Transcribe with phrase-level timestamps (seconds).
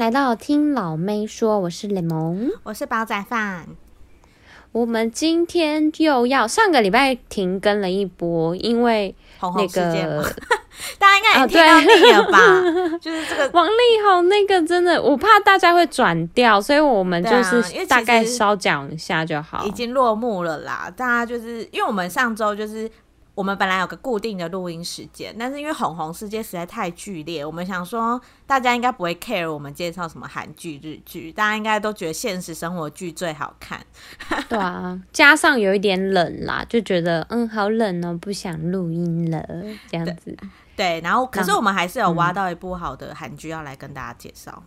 [0.00, 3.66] 来到听老妹说，我是雷蒙，我是煲仔饭。
[4.72, 10.22] 我们今天又要上个礼拜停更了一波，因为那个
[10.98, 12.38] 大家应该也听到腻了吧？
[12.38, 12.62] 啊、
[12.98, 13.72] 就是这个 王力
[14.08, 19.66] 宏那个真的，我怕大家会转掉，所以我们就是大概稍讲一下就好。
[19.66, 22.90] 已经落幕了啦，大家就是因为我们上周就是。
[23.34, 33.80] 我们本来有个固定的录音时间，但是因为红红世界实在太剧烈，我们想说大家应该不会 care 我们介绍什么韩剧、日剧，大家应该都觉得现实生活剧最好看。
[34.48, 39.42] 对啊，加上有一点冷啦，就觉得嗯好冷哦，不想录音了
[39.88, 40.36] 这样子。
[40.36, 44.62] 对，对，然后可是我们还是有挖到一部好的韩剧要来跟大家介绍。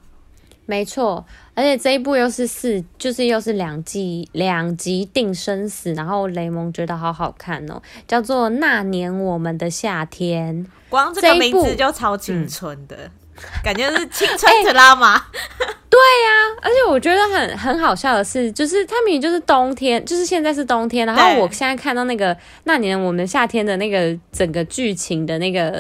[0.66, 13.11] 没错，而且这一部又是四，就是又是两季两集定生死，然后雷蒙觉得好好看哦，叫做《那年我们的夏天》，光这个名字就超青春的，嗯、
[13.64, 15.22] 感觉是青春的拉玛。
[15.89, 25.72] 对呀、啊，而且我觉得很很好笑的是，就是他明明就是冬天，就是现在是冬天，然后我现在看到那个那年我们夏天的那个整个剧情的那个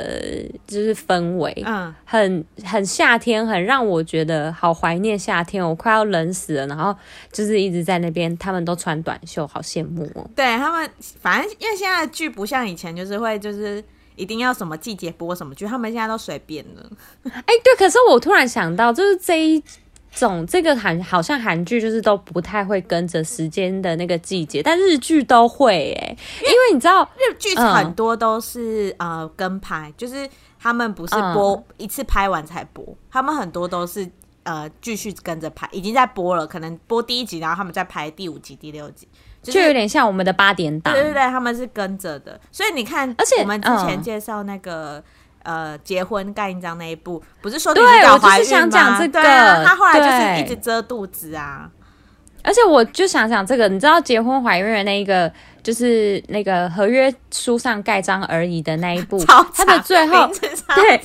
[0.67, 6.95] 就是氛围，嗯，很很夏天，很让我觉得好怀念夏天，我快要冷死了，然后
[7.31, 10.29] 就是一直在那边，他们都穿短袖，好羡慕哦。
[10.35, 10.87] 对他们，
[11.19, 13.83] 反正因为现在的剧不像以前，就是会就是
[14.15, 16.89] 一定要什么季节播什么剧，他们现在都随便了。
[17.23, 19.63] 哎，对，可是我突然想到，就是这一。
[20.15, 34.07] 种这个韩好像韩剧就是都不太会跟着时间的那个季节，但日剧都会哎、欸，因为你知道日剧很多都是、嗯、呃跟拍，就是他们不是播、嗯、一次拍完才播，他们很多都是
[34.43, 39.07] 呃继续跟着拍，已经在播了，可能播第一集，然后他们再拍第五集、第六集，
[39.43, 44.97] 就是、就有点像我们的八点档，对对对，他们是跟着的，所以你看，而且我们之前介绍那个。
[44.97, 45.03] 嗯
[45.43, 48.97] 呃，结婚盖印章那一步，不是说对我就是想讲？
[48.97, 51.69] 这个、对啊，她后来就是一直遮肚子啊。
[52.41, 55.29] 而且我就想想这个，你知道结婚怀孕的那一个，
[55.61, 59.21] 就是那个合约书上盖章而已的那一部，
[59.53, 60.31] 他的最后
[60.73, 61.01] 对。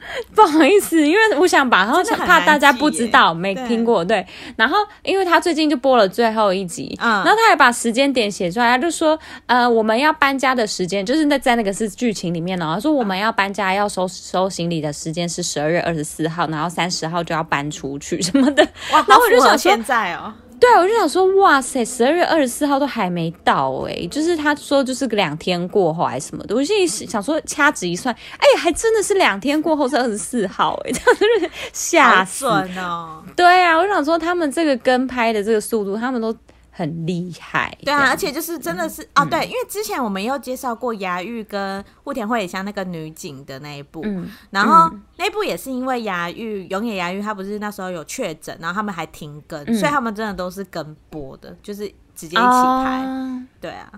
[0.34, 4.26] 不好意思，因为我想把，然后怕大家不知道没听过，对。
[4.56, 18.62] 然后，因为他最近就播了最后一集，嗯，然后他还把时间点写出来，他就说，呃，我们要搬家的时间，就是那在那个是剧情里面呢，他说我们要搬家要收收行李的时间是十二月二十四号，然后三十号就要搬出去什么的。
[18.92, 20.32] 哇，然后我就想现在哦。
[20.60, 33.24] 对啊，我就想说，哇塞，十二月二十四号都还没到哎、欸，就是他说就是个两天过后还是什么的，我心里想说掐指一算，哎、欸，还真的是两天过后是二十四号哎、欸， 这样子吓死哦。
[33.34, 36.32] 对啊，我想说他们这个跟拍的这个速度，他们都。
[36.72, 53.90] 很厉害，对啊，而且就是真的是、嗯、哦，对，因为之前我们又介绍过牙玉跟户田惠梨香那个女警的那一部，嗯、然后、嗯、那部也是因为牙玉永野牙玉他不是那时候有确诊，然后他们还停更，嗯、所以他们真的都是跟播的，就是直接一起拍，哦、对啊，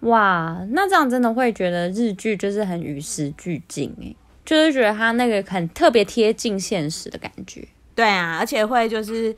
[0.00, 9.36] 哇，那这样真的会觉得日剧就是很与时俱进哎，就是觉得他那个很特别贴近现实的感觉，对啊，而且会就是。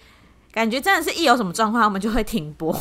[0.52, 2.72] 感觉真的是一有什么状况，他们就会停播。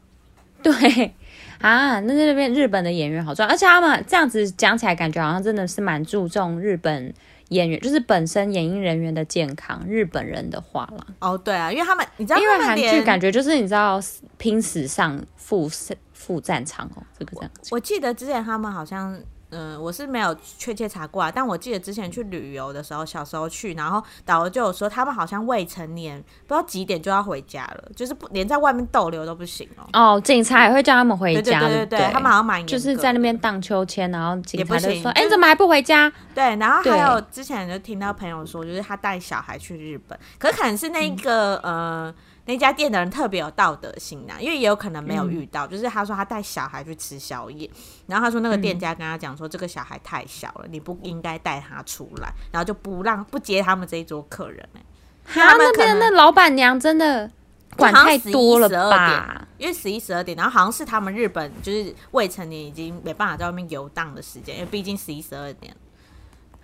[0.62, 1.14] 对
[1.60, 7.12] 啊，那那边日本的演员好赚，而且他们这样子讲起来，感觉好像真的是蛮注重日本
[7.48, 9.84] 演员，就是本身演艺人员的健康。
[9.86, 14.00] 日本人的话啦，哦，对啊，因为他们你知道，因为韩剧感觉就是你知道
[14.38, 15.68] 拼死上赴
[16.12, 17.68] 赴战场哦，这个这样子。
[17.74, 19.20] 我记得之前他们好像。
[19.50, 30.14] 嗯，我是没有确切查过啊，但我记得之前去旅游的时候，小时候去，然后导游就有说，他们好像未成年，不知道几点就要回家了，就是不连在外面逗留都不行哦。
[30.14, 42.14] 哦，警察也会叫他们回家，对对对对，对他们好像蛮就是在那边荡秋千，然后警察就说：“哎、欸，你怎么还不回家？”对，然后还有之前就听到朋友说，就是他带小孩去日本，可是可能是那个、嗯、呃。
[42.50, 47.70] 那家店的人特别有道德心呐，因为也有可能没有遇到，嗯、就是他说他带小孩去吃宵夜，
[48.08, 54.84] 然后他说那个店家跟他讲说，这个小孩太小了，你不应该带他出来，然后就不让不接他们这一桌客人哎、欸。
[55.32, 57.30] 他那边那老板娘真的
[57.76, 59.46] 管太多了吧？
[59.56, 65.72] 因为十一十二点，然后好像是他们日本就是未成年已经没办法在外面游荡的时间，因为毕竟十一十二点。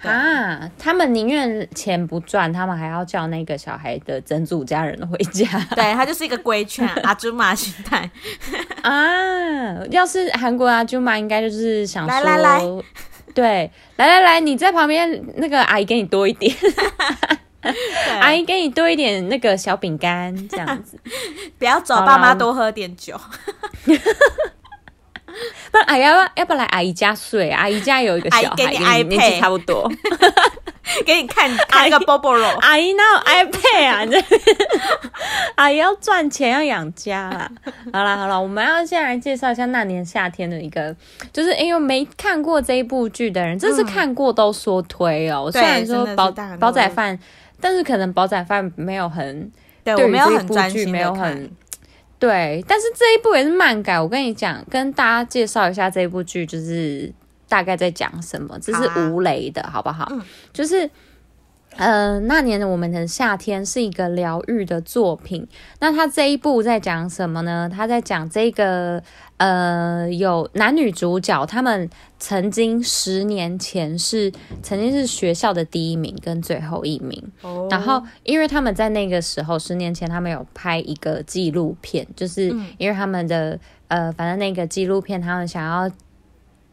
[0.03, 0.71] 啊！
[0.79, 5.47] 他们宁愿钱不赚，他们还要叫那个小孩的曾祖家人回家。
[5.75, 8.09] 对，他就是一个规劝 阿朱玛心态
[8.83, 9.85] 啊！
[9.91, 12.61] 要是韩国阿朱玛，应该就是想说，来来来，
[13.35, 16.55] 对，来来来，你在旁边，那个阿姨给你多一点，
[18.21, 20.99] 阿姨给你多一点那个小饼干，这样子，
[21.59, 23.19] 不要走，爸妈多喝点酒。
[25.77, 27.51] 不然，哎呀，要不要来阿姨家睡？
[27.51, 29.91] 阿姨家有一个小孩， 跟你年纪差不多。
[31.05, 34.07] 给你看看个 Boboro，阿姨哪有 iPad 啊？
[34.07, 34.23] 这
[35.57, 37.51] 阿姨要赚钱要养家啦。
[37.93, 40.95] 好啦好啦，我们要先来介绍一下那年夏天的一个，
[41.33, 45.47] 就是因为没看过这一部剧的人，这次看过都说推哦。
[45.47, 47.19] 嗯、虽然说煲煲仔饭，
[47.61, 49.51] 但是可能煲仔饭没有很
[49.83, 51.51] 对，对我没有很专心，没有很
[52.19, 52.65] 对。
[52.67, 57.13] 但是这一部也是漫改，我跟你讲，跟大家介绍一下这一部剧，就是。
[57.49, 58.59] 大概在讲什么？
[58.61, 60.09] 这是吴雷的，好，不好？
[60.11, 60.21] 嗯、
[60.53, 60.91] 就是，
[61.77, 65.47] 呃，那年的我们的夏天是一个疗愈的作品。
[65.79, 67.71] 那他这一部在讲什么呢？
[67.73, 69.01] 他在讲这个，
[69.39, 71.89] 呃，有男女主角，他们
[72.19, 77.23] 曾经十年前是曾经是学校的第一名跟最后一名。
[77.43, 82.49] 哦、然后，因为他们在那个时候，十年前他们有拍一个纪录片，就是
[82.79, 85.91] 因为他们的，呃，反正那个纪录片他们想要。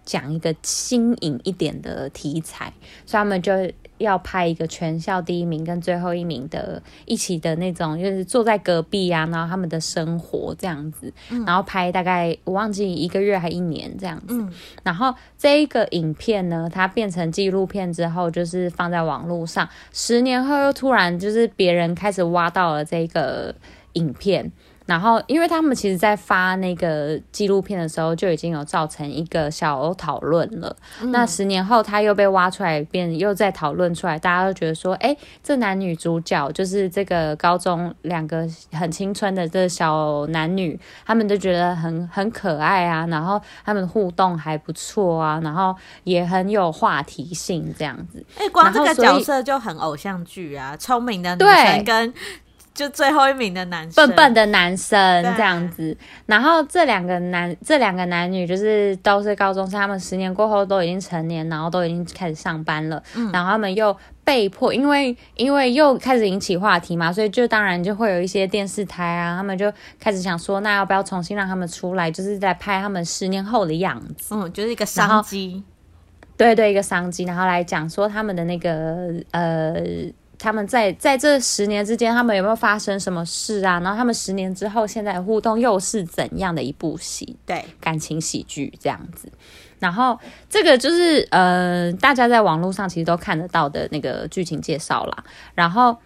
[0.05, 2.73] 讲一个新颖一点的题材，
[3.05, 3.53] 所以他们就
[3.97, 14.33] 要拍一个全校第一名跟最后一名的一起的那种，就是坐在隔壁啊，然后他们的生活这样子，嗯、然后拍大概我忘记一个月还一年这样子。
[14.33, 14.51] 嗯、
[14.83, 23.53] 然后这一个影片呢，它变成纪录片之后，就是放在网络上，十年后又突然就是别人开始挖到了这个
[23.93, 24.51] 影片。
[24.85, 30.75] 然后，因为他们其实，在发那个纪录片的时候，就已经有造成一个小讨论了。
[31.01, 48.25] 嗯、那十年后，他又被挖出来，变又再讨论出来，大家都觉得说，哎，这男女主角就是这个高中两个很青春的这小男女，他们都觉得很很可爱啊，然后他们互动还不错啊，然后也很有话题性这样子。
[48.37, 52.13] 哎，光这个角色就很偶像剧啊，聪明的女生跟。
[52.73, 75.63] 就最后一名的男生，笨笨的男生这样子，然后这两个男，这两个男女就是都是高中生，他们十年过后都已经成年，然后都已经开始上班了，嗯、然后他们又被迫，因为因为又开始引起话题嘛，所以就当然就会有一些电视台啊，他们就开始想说，那要不要重新让他们出来，就是在拍他们十年后的样子，嗯，就是一个商机，
[76.35, 79.75] 对对，一个商机，然后来讲说他们的那个呃。
[80.43, 83.79] 他们在在这十年之间，他们有没有发生什么事啊？
[83.79, 87.37] 然后他们十年之后，现在的互动又是怎样的一部戏？
[87.45, 89.31] 对，感情喜剧这样子。
[89.79, 90.19] 然后
[90.49, 95.23] 这个就是呃，大家在网络上其实都看得到的那个剧情介绍啦。
[95.55, 95.97] 然后。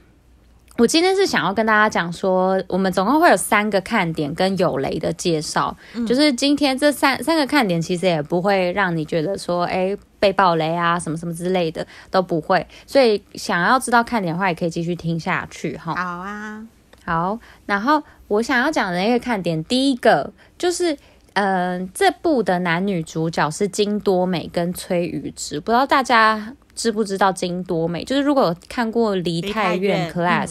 [0.79, 15.95] 我今天是想要跟大家讲说，我们总共会有三个看点跟有雷的介绍，嗯、就是今天这三三个看点其实也不会让你觉得说，哎，被爆雷啊什么什么之类的都不会，所以想要知道看点的话，也可以继续听下去哈。
[15.95, 16.67] 好啊，
[17.05, 20.93] 好，然后我想要讲的那个看点，第一个就是，
[21.33, 26.53] 嗯、呃，这部的男女主角是金多美跟崔宇植，不知道大家。
[26.77, 28.03] 知不知道金多美？
[28.03, 30.45] 就是如果有看过《梨泰院 Class》，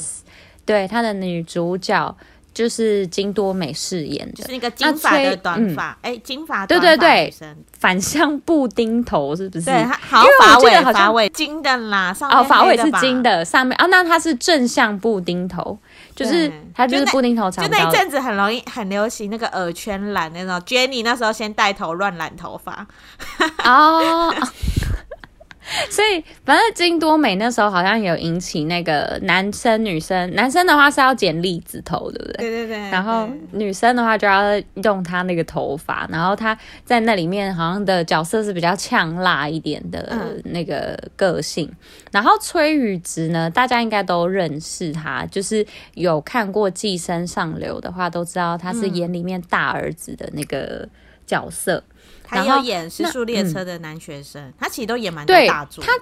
[0.65, 2.17] 对，她的女主角
[2.56, 7.31] 就是金多美饰演的，是那个金发的短发，哎、嗯，金发，对对对，
[7.79, 9.67] 反向布丁头是不是？
[9.67, 15.79] 对，好，发尾发尾金的啦，上面哦，发尾是金的，上面哦，那它是正向布丁头，
[16.14, 22.87] 就是它就是布丁头长，就那一阵子很容易很流行那个耳圈染那种，Jenny 那时候先带头乱染头发，
[23.71, 24.33] 哦。
[25.90, 32.37] 所以，反正金多美那时候好像有引起那个男生女生，男生的话是要剪栗子头，对不对？
[32.37, 32.90] 对对对。
[32.90, 41.66] 然后女生的话就要用她那个头发，然后她在那里面好像的角色是比较呛辣一点的那个个性。
[41.66, 41.76] 嗯、
[42.12, 50.88] 然后崔宇植呢，大家应该都认识他，就是有看过《寄生上流》的话，都知道他是演里面大儿子的那个
[51.26, 51.82] 角色。
[51.88, 51.96] 嗯
[52.26, 55.83] 他有演《时速列车》的男学生，嗯、他其实都演蛮多大作。
[55.85, 55.92] 他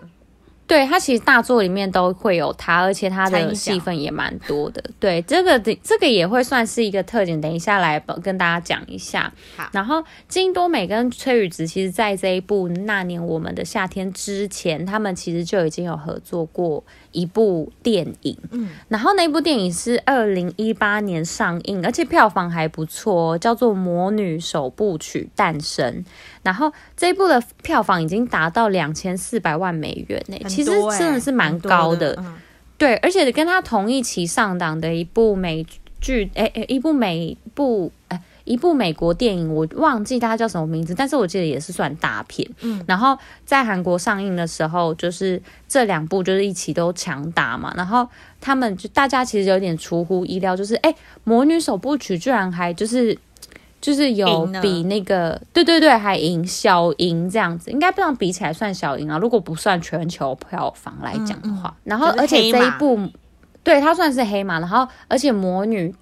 [0.66, 4.82] 对，他其实大作里面都会有他，而且他的戏份也蛮多的。
[4.98, 7.38] 对，这个的这个也会算是一个特点。
[7.38, 9.30] 等一下来跟大家讲一下。
[9.58, 16.82] 好，然后金多美跟崔宇植，其实在这一部《那年我们的夏天》之前，他们其实就已经有合作过
[17.14, 18.36] 一部电影。
[18.50, 25.90] 嗯，然后那部电影是二零一八年上映，而且票房还不错，叫做《魔女首部曲诞生》。
[26.42, 32.14] 然后这一部的票房已经达到两千四百万美元呢，欸，其实真的是蛮高的。
[32.14, 32.34] 的嗯、
[32.76, 35.64] 对，而且跟他同一期上档的一部美
[36.00, 42.48] 剧，哎哎，一部美部，哎，一部美国电影，我忘记它叫什么名字，但是我记得也是算大片。
[42.60, 48.08] 嗯，然后在韩国上映的时候，就是这两部就是一起都强打嘛，然后
[48.40, 50.92] 他们就大家其实有点出乎意料，就是哎，
[51.24, 53.18] 《魔女首部曲》居然还就是。
[53.80, 59.18] 就是有比那个对对对还赢小赢这样子，应该不能比起来算小赢啊。
[59.18, 62.98] 如果不算全球票房来讲的话，嗯、然后而且这一部
[63.62, 65.94] 对它算是黑马，然后而且魔女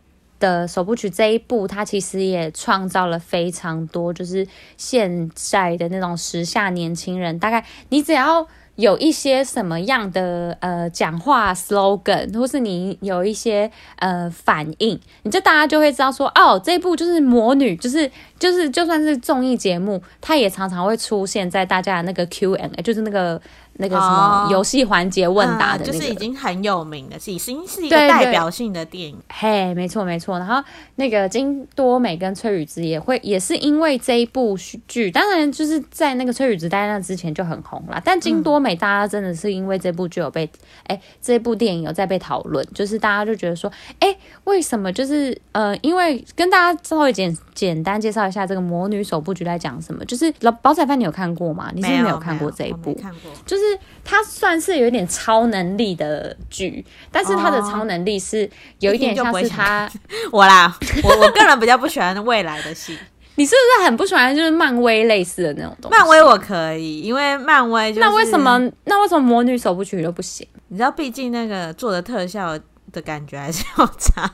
[0.42, 4.46] 的首部曲这一部，它其实也创造了非常多，就是
[4.76, 8.48] 现在的那种时下年轻人，大概你只要。
[8.76, 18.10] 有一些什么样的呃讲话 slogan，或是你有一些呃反应，你就大家就会知道说，哦，这一部就是魔女，就是
[18.42, 23.40] 就是就算是综艺节目，它也常常会出现在大家的那个 Q&A，就是那个。
[23.76, 29.18] 那个什么游戏环节问答的、那个哦嗯，就是已经很有名的，已经是一个代表性的电影。
[29.30, 30.38] 嘿，没错没错。
[30.38, 30.62] 然后
[30.96, 34.54] 那个金多美跟崔宇植也会，也是因为这一部
[34.86, 37.98] 剧，当然就是在那个崔宇植在那之前就很红了。
[38.04, 40.44] 但金多美大家真的是因为这部剧有被，
[40.86, 51.70] 哎、嗯，这部电影有在被讨论，就是大家就觉得说，哎，为什么就是呃，因为跟大家稍微简简单介绍一下这个魔女首部曲在讲什么，就是老宝仔饭你有看过吗？
[51.74, 52.92] 你是不是没有看过这一部？
[52.94, 53.62] 看过，就是。
[53.62, 59.88] 就是它算是有点超能力的剧，但是它的超能力是有一点像是他
[60.32, 62.98] 我啦，我我个人比较不喜欢未来的戏。
[63.36, 65.96] 你是不是很不喜欢就是漫威类似的那种东西？
[65.96, 68.00] 漫威我可以，因为漫威就是。
[68.00, 70.44] 那为什么那为什么魔女首部曲都不行？
[70.66, 72.58] 你知道，毕竟那个做的特效
[72.90, 74.28] 的感觉还是要差。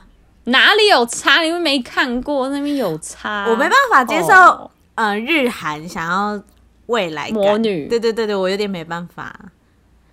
[0.49, 1.41] 哪里有差？
[1.41, 3.45] 你们没看过那边有差？
[3.49, 4.33] 我没办法接受。
[4.33, 4.71] Oh.
[4.95, 6.43] 呃，日韩想要
[6.87, 9.33] 未来魔女，对对对对，我有点没办法。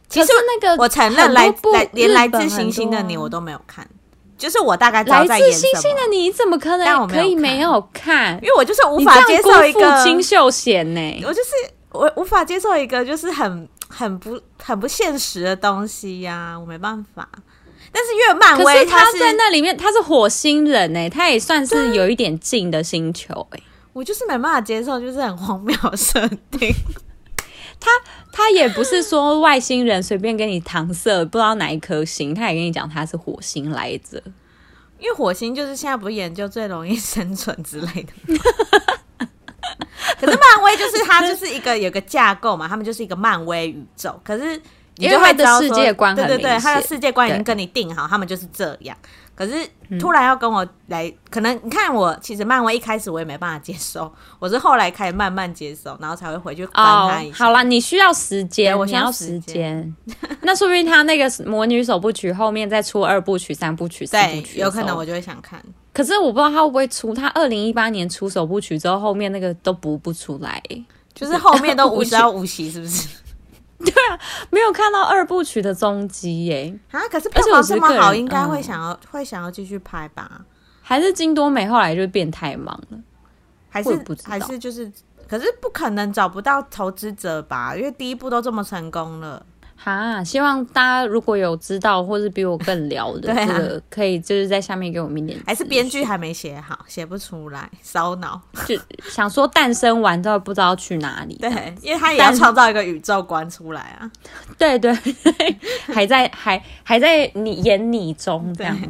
[0.08, 3.84] 其实那个，我承认来来连来自星星的你我都没有看，
[4.38, 5.40] 就是我大概知道在。
[5.40, 8.34] 来自星星的你怎么可能可以没有看？
[8.40, 11.50] 因为我就是无法接受一个金秀贤呢，我就是
[11.90, 17.28] 我无法接受一个就是很很不很不现实的东西呀、啊，我没办法。
[17.92, 23.60] 但是因为漫威，他在那里面他是火星人呢，他也算是有一点近的星球哎，
[23.92, 26.74] 我就是没办法接受，就是很荒谬设定。
[27.78, 27.90] 他
[28.32, 34.22] 他也不是说外星人随便跟你搪塞，不知道哪一颗星，他也跟你讲他是火星来着。
[34.98, 38.12] 因为火星就是现在不是研究最容易生存之类的。
[40.18, 44.18] 可是漫威就是它就是一个有个架构嘛，他们就是一个漫威宇宙。
[44.24, 44.58] 可是
[44.96, 45.68] 你就会知道说，
[46.14, 48.96] 对对对，他的世界观已经跟你定好，他们就是这样。
[49.34, 49.52] 可是
[50.00, 57.44] 突然要跟我来，嗯、可能你看我其实漫威一开始我也没办法接受，我是后来开始慢慢接受，然后才会回去翻它一下。
[57.44, 59.94] 哦、好啦，你需要时间，我需要时间。
[60.40, 65.62] 那说不定他那个魔女首部曲后面再出二部曲、三部曲、四部曲，有可能我就会想看。
[65.92, 70.62] 可是我不知道他会不会出，他二零一八年出首部曲之后，后面那个都补不出来，
[71.14, 73.06] 就是后面都无 声无息，是不是？
[73.94, 74.18] 对啊，
[74.50, 76.76] 没有看到二部曲的踪迹耶！
[76.90, 80.42] 啊，可是票房这么好，应该会想要、嗯、会想要继续拍吧？
[80.82, 82.98] 还是金多美后来就变太忙了？
[83.68, 84.92] 还是不还是就是？
[85.28, 87.74] 可是不可能找不到投资者吧？
[87.74, 89.44] 因为第一部都这么成功了。
[89.86, 95.38] 哈，希望大家如果有知道或是比我更聊的， 这个可以就是在下面给我们一点。
[95.46, 98.40] 还是编剧还没写好，写不出来，烧脑。
[98.66, 98.76] 就
[99.08, 101.36] 想说诞生完之后不知道去哪里。
[101.36, 104.10] 对，因为他也要创造一个宇宙观出来啊。
[104.58, 105.56] 对对对，
[105.94, 108.88] 还在还还在你演你中这样子。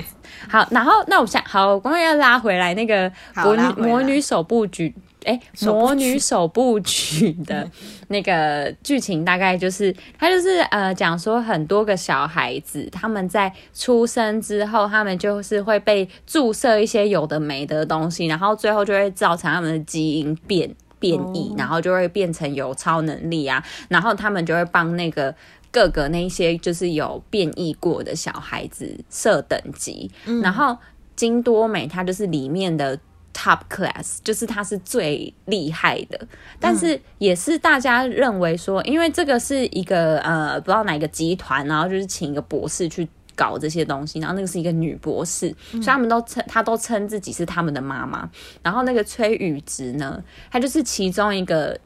[0.49, 4.95] 好，然后那我想好，我刚刚要拉回来那个魔女魔女首部剧。
[5.27, 7.69] 哎，魔女首部曲的
[8.09, 25.35] 那个剧情大概就是，他就是呃讲说很多个小孩子他们在出生之后，他们就是会被注射一些有的没的东西，然后最后就会造成他们的基因变变异，然后就会变成有超能力啊，然后他们就会帮那个
[25.73, 30.09] 各个那些就是有变异过的小孩子设等级，
[30.41, 30.79] 然后
[31.17, 32.97] 金多美她就是里面的。
[33.39, 36.19] Top class 就是他是最厉害的，
[36.59, 48.27] 但是也是大家认为说，因为这个是一个呃不知道哪个集团，然后就是请一个博士去搞这些东西，然后那个是一个女博士，所以他们都称他都称自己是他们的妈妈。
[48.63, 51.79] 然后那个崔宇植呢，他就是其中一个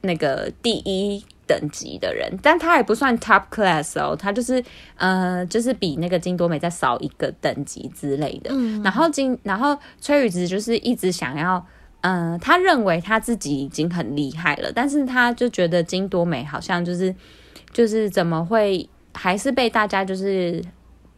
[0.00, 1.24] 那个第一。
[1.48, 4.62] 等级的人，但他也不算 top class 哦，他就是
[4.96, 8.50] 呃，就是比那个金多美再少一个等级之类的。
[8.52, 11.66] 嗯、然后金，然后崔宇植就是一直想要，
[12.02, 17.12] 嗯、呃，他认为他自己已经很厉害了，但是他就觉得金多美好像就是
[17.72, 20.62] 就是怎么会还是被大家就是。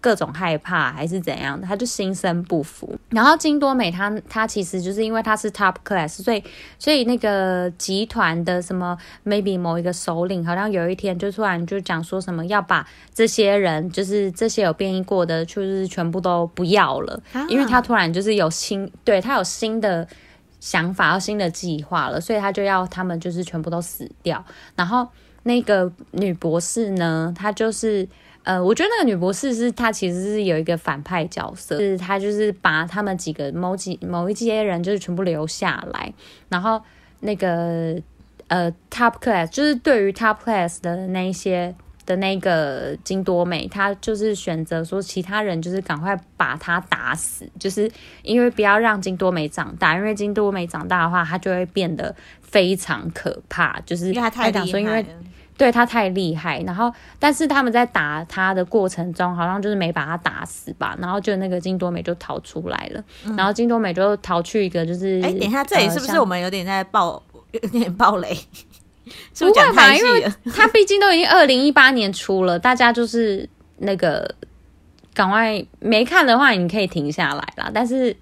[0.01, 2.99] 各种害怕还是怎样的，他就心生不服。
[3.11, 6.43] 然后金多美他他其实就是因为他是 top class，所以
[6.79, 20.09] 所以那个集团的什么 maybe 某一个首领，好像有一天就突然就讲说什么要把这些人，就是这些有变异过的，就是全部都不要了，啊、因为他突然就是有新，对他有新的
[20.61, 24.45] 想法，要新的计划了，所以他就要他们就是全部都死掉。
[24.75, 25.07] 然后
[25.43, 28.07] 那个女博士呢，她就是
[28.43, 36.13] 呃，我觉得那个女博士是她其实是有一个反派角色，是她就是把他们几个某几某一些人就是全部留下来，
[36.49, 36.81] 然后
[37.21, 38.01] 那个
[38.49, 41.75] 呃 top class 就是对于 top class 的那一些。
[42.07, 47.89] 的那个金多美，她就是选择说，其他人就是赶快把她打死，就是
[48.23, 55.07] 因为不要让金多美长大，因为金多美长大的话，她就会变得非常可怕，就是因为她太厉害，因为
[55.61, 56.59] 对他太厉害。
[56.67, 68.35] 然后，但是他们在打他的过程中，好像就是没把他打死吧，然后就那个金多美就逃出来了，嗯、然后金多美就逃去一个就是，哎，等一下，这里是不是我们有点在爆，有点 爆雷？
[69.39, 69.95] 不会吧？
[69.95, 73.47] 因为他毕竟都已经二零一八年出了，大家就是
[73.79, 74.35] 那个
[75.13, 77.71] 赶快没看的话，你可以停下来啦。
[77.75, 78.17] 但是，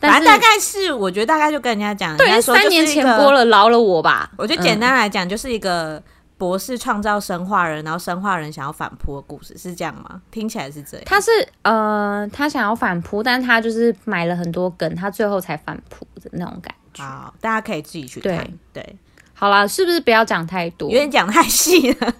[0.00, 4.30] 但是大概是我觉得大概就跟人家讲，对，三年前播了，饶了我吧。
[4.38, 6.02] 我觉得简单来讲，就是一个
[6.40, 10.22] 博士创造生化人，然后生化人想要反扑的故事，是这样吗？
[10.30, 11.04] 听起来是这样。
[11.04, 11.30] 他是
[11.60, 17.04] 呃，他想要反扑，但他就是埋了很多梗，他最后才反扑的那种感觉。
[17.04, 18.38] 好，大家可以自己去看。
[18.72, 18.82] 对。
[18.82, 18.96] 对
[19.34, 20.88] 好了，是不是不要讲太多？
[20.88, 22.14] 有点讲太细了。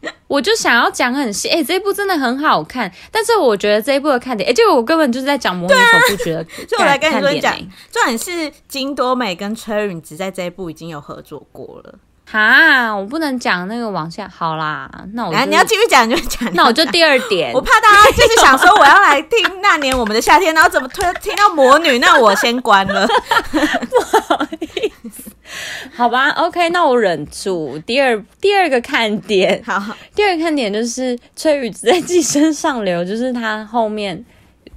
[0.26, 1.48] 我就想要讲很细。
[1.48, 6.42] 哎、欸，这一部真的很好看，但是我觉得这一部的看点，哎、欸，就我根本就是在讲魔女首部曲的。
[6.66, 7.54] 所以 我来跟你说讲，
[7.90, 11.98] 重点是金多美跟崔允植在这一部已经有合作过了。
[12.28, 14.28] 哈，我不能讲那个往下。
[14.28, 16.52] 好啦，那我来，你要继续讲就讲。
[16.54, 21.98] 那我就第二点，我怕大家就是想说我要来听那年我们的夏天，然后怎么突然听到魔女？
[21.98, 25.30] 那我先关了， 不好意思。
[25.94, 27.78] 好吧，OK，那我忍住。
[27.86, 29.80] 第二第二个看点，好，
[30.14, 34.22] 第二个看点就是崔宇植在《寄生上流》，就是他后面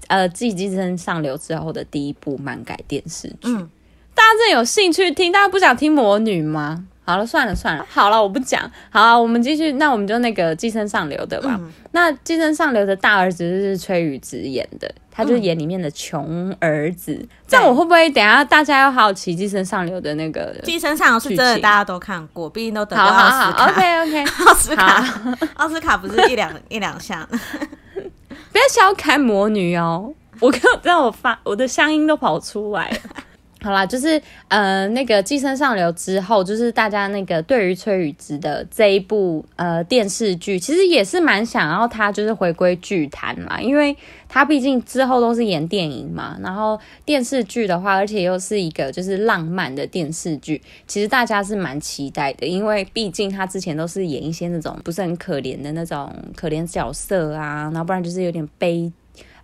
[0.08, 3.38] 呃继《寄生上流》之后的第一部漫改电视剧。
[3.46, 3.68] 嗯，
[4.13, 5.32] 大家真的有兴趣听？
[5.32, 6.86] 大家不想听魔女吗？
[7.09, 8.69] 好了，算了算了，好了，我不讲。
[8.91, 9.72] 好了，我们继续。
[9.74, 11.55] 那我们就那个《寄生上流》的吧。
[11.59, 17.13] 嗯、那《寄生上流》的大儿子就是崔宇植演的，他就是演里面的穷儿子。
[17.13, 20.53] 嗯、这样我会不会等下大家又好奇《寄生上流》的那个？
[20.63, 23.72] 《寄生上流》是真的，大家都看过，毕竟都得过奥斯卡。
[23.72, 27.27] ，OK OK， 奥斯卡，奥斯卡不是一两 一两项。
[27.27, 32.98] 不要小看魔女哦，我刚让我发我的乡音都跑出来了。
[33.61, 43.93] 好啦，就是呃，那个《寄生上流》之后，就是大家那个对于崔宇植的这一部呃电视剧，其实也是蛮想要他就是回归剧坛啦，因为
[44.29, 58.89] 他毕竟之后都是演电影嘛，然后电视剧的话，而且又是一个就是浪漫的电视剧，其实大家是蛮期待的，因为毕竟他之前都是演一些那种不是很可怜的那种可怜角色啊，然后不然就是有点悲。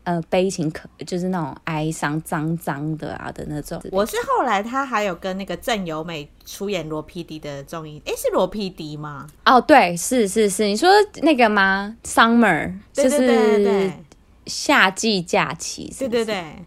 [0.05, 3.81] 呃，悲情可就是那种哀伤、脏脏的啊的那种。
[3.91, 9.27] 我是后来他还有跟那个郑有美出演罗 PD 的综艺，诶，是罗 PD 吗？
[9.45, 10.89] 哦，对，是是是，你说
[11.23, 14.03] 那个吗？Summer，对对对对，
[14.45, 16.65] 夏季假期是是，对对对。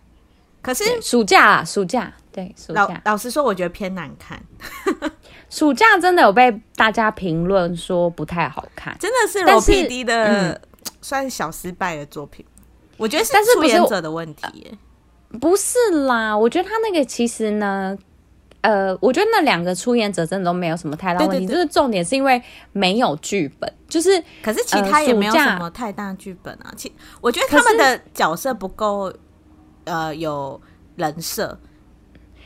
[0.61, 2.83] 可是暑假啊，暑假，对，暑假。
[3.05, 4.42] 老老实说，我觉得偏难看。
[5.48, 10.61] 暑假真的有被大家评论说不太好看，真的是罗 PD 的、嗯、
[11.01, 12.44] 算是小失败的作品。
[12.98, 14.76] 我觉得是出演者的问题，
[15.40, 16.37] 不是啦。
[16.37, 17.96] 我觉得他那个其实呢，
[18.61, 21.46] 呃，我觉得那两个出演者真的都没有什么太大问题。
[21.46, 26.74] 就是重点是因为没有剧本，就是可是其他也没有什么太大剧本啊。
[26.76, 29.12] 其我觉得他们的角色不够，
[29.84, 30.61] 呃，有
[30.96, 31.58] 人设，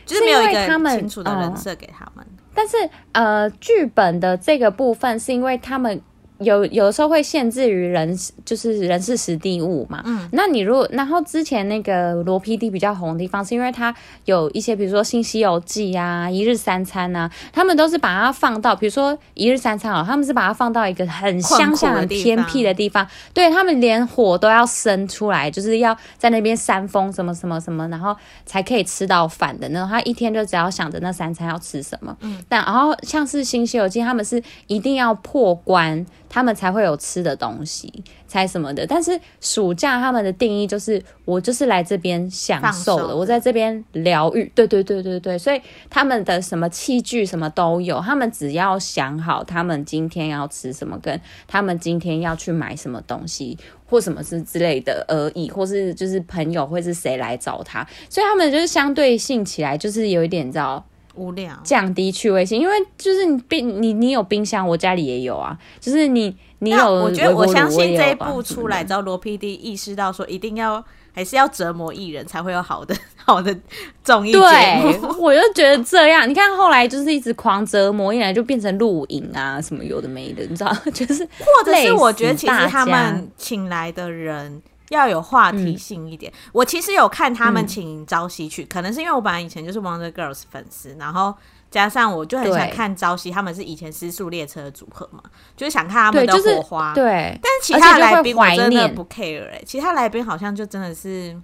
[0.05, 2.25] 就是没有一个清楚的人设给他们。
[2.25, 2.77] 呃、但是
[3.13, 6.01] 呃，剧本的这个部分是因为他们。
[6.43, 10.03] 有有的时候会限制于人，就是人事实地物嘛。
[10.05, 23.07] 嗯，那你如果然后之前那个罗 PD 比较红的地方，是因为他有一些，比如说《新西游记》啊，《一日三餐》啊，他们都是把它放到，比如说《一日三餐》哦，他们是把它放到一个很乡下、很偏僻的地方。
[23.33, 29.69] 对，他们连火都要生出来，就是要在那边扇风什么什么什么，然后才可以吃到饭的。
[29.71, 32.17] 那他一天就只要想着那三餐要吃什么。
[32.21, 36.05] 嗯，但然后像是《新西游记》，他们是一定要破关。
[36.33, 37.93] 他们才会有吃的东西，
[38.27, 38.87] 才什么的。
[38.87, 44.51] 但是暑假他们的定义就是，我就是来这边享受的，我在这边疗愈。
[44.55, 60.83] 对对对对对，所以他们的什么器具什么都有，他们只要想好他们今天要吃什么，跟他们今天要去买什么东西或什么是之类的而已，或是就是朋友会是谁来找他，所以他们就是相对性起来就是有一点你知道。
[61.15, 65.57] 无聊，降低趣味性，因为就是你冰你你有冰箱，我家里也有啊。
[65.81, 70.83] 就是你你有，我觉得我相信这一部出来之后，罗 PD 意识到说一定要
[71.15, 72.95] 还是要折磨艺人才会有好的
[73.25, 73.55] 好的
[74.03, 74.45] 综艺节目。
[74.45, 76.29] 对，我就觉得这样。
[76.29, 80.73] 你看后来就是一直狂折磨艺人，就变成录影啊什么有的没的，你知道？
[80.95, 86.31] 就是或者是我觉得其实他们请来的人要有话题性一点。
[86.33, 91.35] 嗯、我其实有看他们请朝夕去，嗯、可能是因为我本来以前就是 Wonder Girls 粉丝，然后。
[91.73, 95.23] 加上我就很想看朝夕，他们是以前失速列车的组合嘛，
[95.57, 96.93] 就是想看他们的火花。
[96.93, 101.35] 对，对但是其他来宾我真的不 care 哎、欸，其他来宾好像就真的是，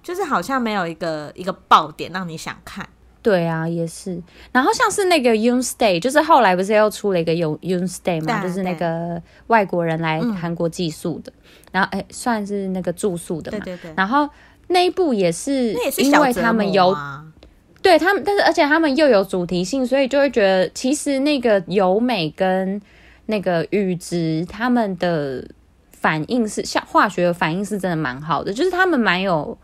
[0.00, 2.88] 就是好像没有一个一个爆点让你想看。
[3.22, 4.20] 对啊，也是。
[4.52, 13.58] 然后像是那个 Yoon Stay，就是后来不是又出了一个有 Yoon Stay 嘛，就是那个外国人来韩国寄宿的，嗯、然后哎、欸，算是那个住宿的嘛。
[13.64, 13.94] 对对对。
[13.96, 14.28] 然后
[14.68, 16.96] 那一部也是，因为他们有。
[17.80, 22.78] 对他们，但是而且他们又有主题性，所以就会觉得其实那个由美跟
[23.26, 25.46] 那个宇植他们的
[25.92, 29.56] 反应是像化学的反应是真的蛮好的，就是他们蛮有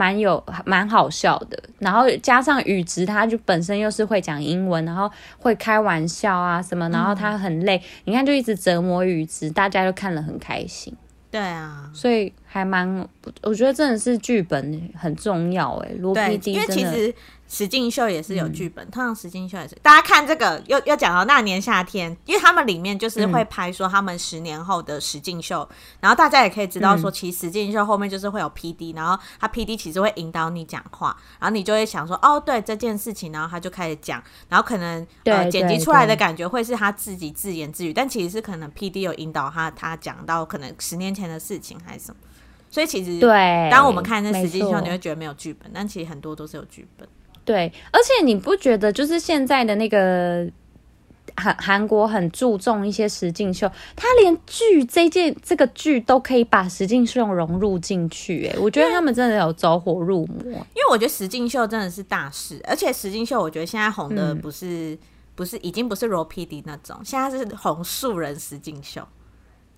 [0.00, 10.96] 蛮有蛮好笑的，然后加上宇植他就本身又是会讲英文，然后会开玩笑啊什么，然后他很累，嗯、你看就一直折磨宇植，大家都看了很开心。
[11.30, 13.06] 对啊，所以还蛮，
[13.42, 17.14] 我觉得真的是剧本很重要哎，罗 PD 因为其实。
[17.52, 19.74] 实境秀也是有剧本，嗯、通常实境秀也是。
[19.82, 42.20] 大家看这个，又又讲到那年夏天，因为他们里面就是会拍说他们十年后的实境秀，嗯、然后大家也可以知道说，其实实境秀后面就是会有 P D，、嗯、然后他 P D 其实会引导你讲话，然后你就会想说，哦，对这件事情，然后他就开始讲，然后可能呃剪辑出来的感觉会是他自己自言自语，但其实是可能 P D 有引导他，他讲到可能十年前的事情还是什么，
[42.70, 47.08] 所以其实对，当我们看那实境秀，你会觉得没有剧本，但其实很多都是有剧本。
[47.44, 50.46] 对，而且你不觉得就是现在的那个
[51.36, 60.44] 韩韩国很注重一些实境秀，他连剧这件这个剧都可以把实境秀融入进去，哎，我觉得他们真的有走火入魔。
[60.44, 64.96] 因为我觉得实境秀真的是大事，而且实境秀我觉得现在红的不是、
[65.34, 69.00] 不是已经不是 Ro PD 那种，现在是红素人实境秀，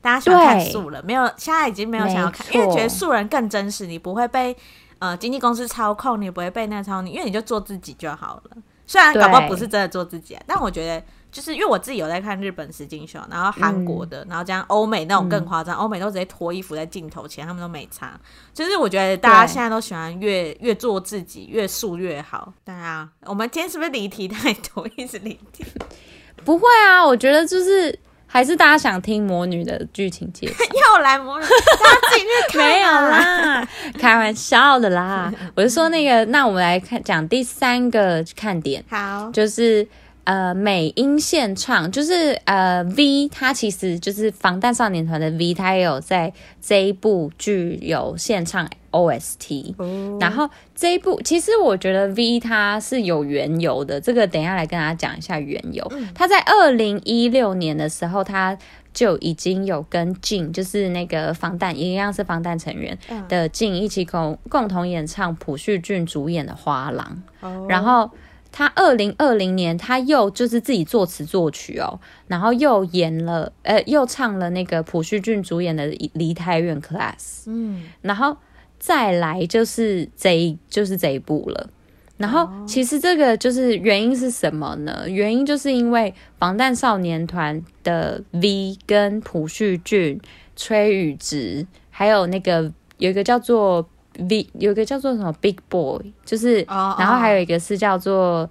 [0.01, 4.55] 大家喜欢看素人，没有现在已经没有想要看，因为觉得素人更真实，你不会被。
[5.03, 8.57] 呃，经纪公司操控你，不会被那操控，因为你就做自己就好了。
[8.87, 18.13] 虽然搞不好不是真的做自己，啊，但我觉得就是因为我自己有在看日本实境秀，然后韩国的，嗯、然后这样欧美那种更夸张，欧、嗯、美都直接脱衣服在镜头前，他们都没擦。
[18.55, 22.53] 就是我觉得大家现在都喜欢越越做自己，越素越好。
[22.65, 25.65] 对啊，我们今天是不是离题太多， 一直离题？
[26.45, 27.99] 不会啊，我觉得就是。
[28.33, 30.55] 还是大家想听魔女的剧情介绍？
[30.97, 32.67] 又来魔女，大家自己去看。
[32.67, 33.69] 没有啦，
[34.01, 35.31] 开玩笑的啦。
[35.55, 38.83] 我是说那个，那我们来看讲第三个看点。
[38.89, 39.87] 好，就是
[40.25, 48.69] 呃美音献唱，就是呃 V，他其实就是防弹少年团的 V，他也有在这一部剧有献唱。
[48.93, 55.83] OST，、哦、然后这一部其实我觉得 V 它是有缘由的，这个等一下来跟大家讲一下缘由。
[55.93, 58.55] 嗯、他在二零一六年的时候，他
[58.93, 62.99] 就已经有跟 Jin，就是那个防弹一样是防弹成员
[63.31, 67.65] 的 Jin 一起共共同演唱朴叙俊主演的《花郎》哦。
[67.71, 68.11] 然后
[68.53, 77.17] 他二零二零年他又就是自己作词作曲哦，然后又演了呃又唱了那个朴叙俊主演的《梨泰院 Class》。
[77.47, 78.37] 嗯，然后。
[78.85, 81.71] 再来就是这一就是这一部了，
[82.17, 85.05] 然后其实这个就是原因是什么呢？
[85.09, 90.21] 原因就是因为防弹少年团的 V 跟朴叙俊、
[90.57, 97.01] 崔宇植，还有那个有一个叫做 V，有一个叫做什么 Big Boy，就是，oh, oh.
[97.01, 98.49] 然后还有一个是叫做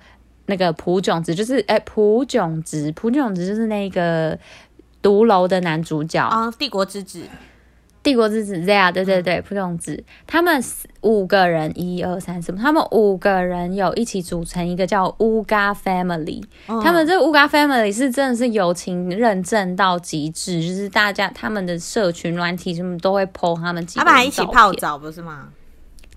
[0.48, 4.38] 那个朴炯植，就是哎朴炯植，朴炯植就是那个
[5.02, 7.22] 独楼的男主角啊，oh, 帝国之子。
[8.04, 10.60] 帝国之子这样，对对对，普通子，他们
[11.02, 25.50] 五个人，一二三四，他们五个人有一起组成一个叫 Uga Family，、嗯、他们这个 Uga Family 是真的是友情认证到极致，就是大家他们的社群软体什么都会 po 他们几个，他们还一起泡澡不是吗？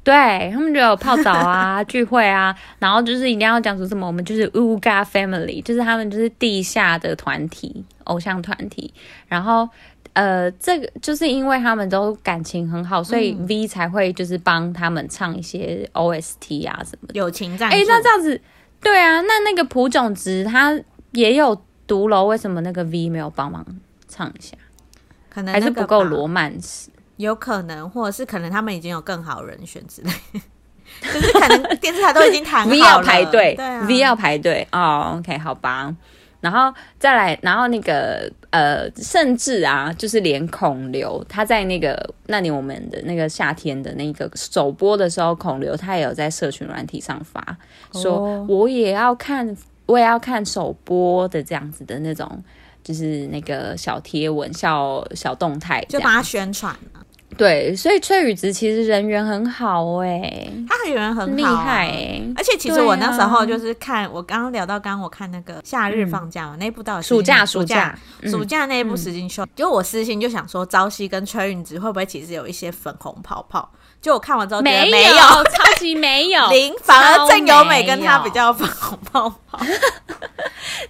[0.03, 8.95] 对，他们就有泡澡啊， 聚会啊，然后就是一定要讲出什么，我们就是 Uga Family，就是他们就是地下的团体，偶像团体，
[9.29, 9.69] 然后。
[10.15, 17.15] 呃，这个就是因为他们都感情很好，所以 V 才会就是帮他们唱一些 OST 啊什么的。
[17.15, 17.77] 友情赞助。
[17.77, 18.41] 哎，那这样子，
[18.81, 20.77] 对啊，那那个朴炯植他
[21.13, 23.65] 也有独楼，为什么那个 V 没有帮忙
[24.09, 24.57] 唱一下？
[25.29, 26.91] 可能还是不够罗曼史。
[27.17, 30.11] 有可能，或者是可能他们已经有更好人选之类，
[31.01, 32.71] 就是可能电视台都已经谈好了。
[32.71, 33.57] V 要排队
[33.89, 35.17] ，，V 要排队哦。
[35.19, 35.95] OK，好吧。
[36.41, 47.45] 然后再来，然后那个呃，甚至啊，就是连孔刘他在那个那年我们的那个夏天的那个首播的时候，孔刘他也有在社群软体上发
[47.93, 52.41] 说，我也要看，我也要看首播的这样子的那种，
[52.85, 56.73] 就是那个小贴文、小小动态，就帮他宣传。
[57.37, 68.67] 对，所以崔宇植其实人缘很好哎、欸，他人缘很好、厉害哎、欸，而且其实我那时候就是看，啊、我刚刚聊到刚刚我看那个夏日放假嘛，嗯、那一部到底暑假暑假暑假。
[68.67, 73.71] 那一部实境秀，嗯、就我私心就想说，朝夕跟崔允植会不会其实有一些粉红泡泡？
[74.05, 79.59] 就我看完之后没有，没有超级没有 零，反而郑有美跟他比较粉红泡泡。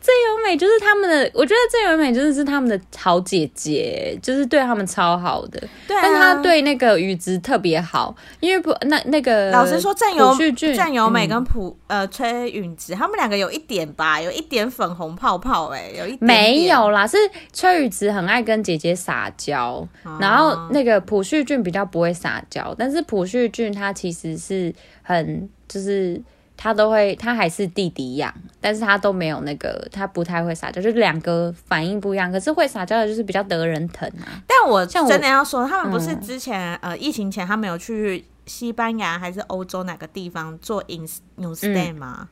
[0.00, 5.62] 郑有美就是他们的，我觉得郑有美真的是他们的好姐姐，就是对他们超好的。
[5.86, 10.34] 对、啊，但他对那个宇植特别好，因为不那那个老实说，郑有
[10.74, 17.16] 郑有美跟朴、嗯、呃崔允植他们两个有一点吧，有一点粉红泡泡哎、欸，有一点点没有啦，是
[17.52, 23.03] 崔允植很爱跟姐姐撒娇，啊、然后那个朴叙俊比较不会撒娇，但是。
[23.04, 26.20] 朴叙俊他其实是很，就是
[26.56, 32.30] 他都会，他还是弟弟养，但是他都没有那个，他不太会撒娇，就是两个反应不一样。
[32.30, 34.42] 可是会撒娇的，就是比较得人疼啊。
[34.46, 42.18] 但我真的要说，他们不是之前、嗯、呃疫情前，他们有去西班牙还是欧洲哪个地方做 in new stay 吗？
[42.20, 42.28] 嗯、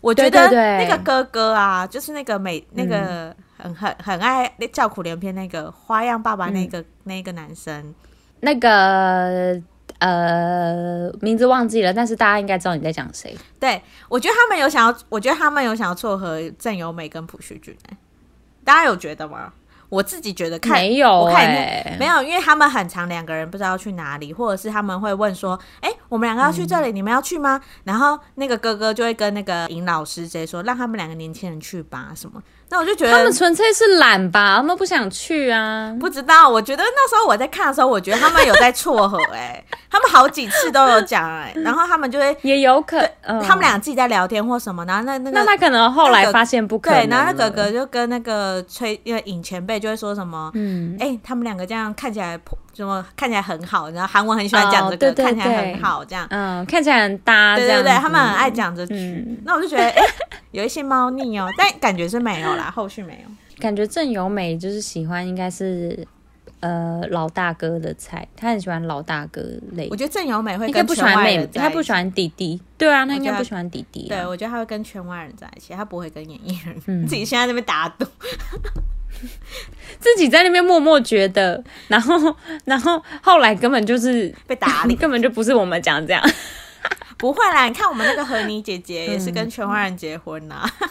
[0.00, 7.94] 我觉得那个哥哥啊，对对对就是那个美那个很很很爱叫苦连篇那个花样爸爸那个、嗯、那个男生，
[8.40, 9.60] 那个。
[9.98, 13.36] 呃，名字忘记了，但是大家应该知道你在讲谁。
[13.58, 17.76] 对，我觉得他们有想要，我觉得他们有想要撮合郑有美跟朴叙俊，
[18.64, 19.52] 大家有觉得吗？
[19.88, 32.42] 我自己觉得看没有、欸，没有，因为他们很长两个人不知道去哪里，或者是他们会问说：“哎、欸，我们两个要去这里，嗯、你们要去吗？”然后那个哥哥就会跟那个尹老师直接说：“让他们两个年轻人去吧。”什么？
[32.70, 35.94] 那我就觉得他们纯粹是懒吧，他们不想去啊。
[35.98, 52.38] 不知道，我觉得那时候我在看的时候，我觉得他们有在撮合、欸，哎， 他们好几次都有讲、欸，哎，然后他们就会也有可能，嗯、他们俩自己在聊天或什么，然后那那个，那他可能后来发现不可能、那个，对，然后那哥哥就跟那个崔，因为尹前辈就会说什么，嗯，哎、欸，他们两个这样看起来
[52.78, 60.14] 什么看起来很好，然后韩文很喜欢讲这个，哦、对对对，看起来很好，这样，嗯，看起来很搭，对对对，他们很爱讲这句，嗯、那我就觉得，哎、欸，
[60.52, 63.34] 有一些猫腻哦， 但感觉是没有啦， 后续没有。
[63.60, 66.06] 感觉郑有美就是喜欢，应该是
[66.60, 69.88] 呃老大哥的菜，他很喜欢老大哥类。
[69.90, 72.62] 我觉得郑有美会应该不喜欢妹妹，他不喜欢弟弟。
[72.76, 74.06] 对啊，他应该不喜欢弟弟。
[74.08, 76.80] 对，我觉得他会跟圈外人在一起，他不会跟演艺人。
[76.86, 78.06] 嗯、 自己现在在那边打赌，
[79.98, 86.22] 自己在那边默默觉得，然后然后后来根本就是被打脸， 根本就不是我们讲这样。
[87.18, 90.62] 不会啦，你看我们那个和你姐姐也是跟全华人结婚啦。
[90.80, 90.88] 嗯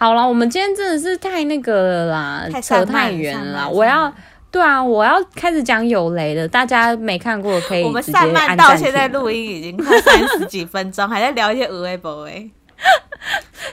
[0.00, 3.68] 好了，我们今天真的是太那个了啦，太扯太远了。
[3.68, 4.10] 我要，
[4.50, 6.48] 对啊，我要开始讲有雷了。
[6.48, 12.48] 大家没看过可以我们散漫到现在录音已经快三十几分钟，还在聊一些无微不哎。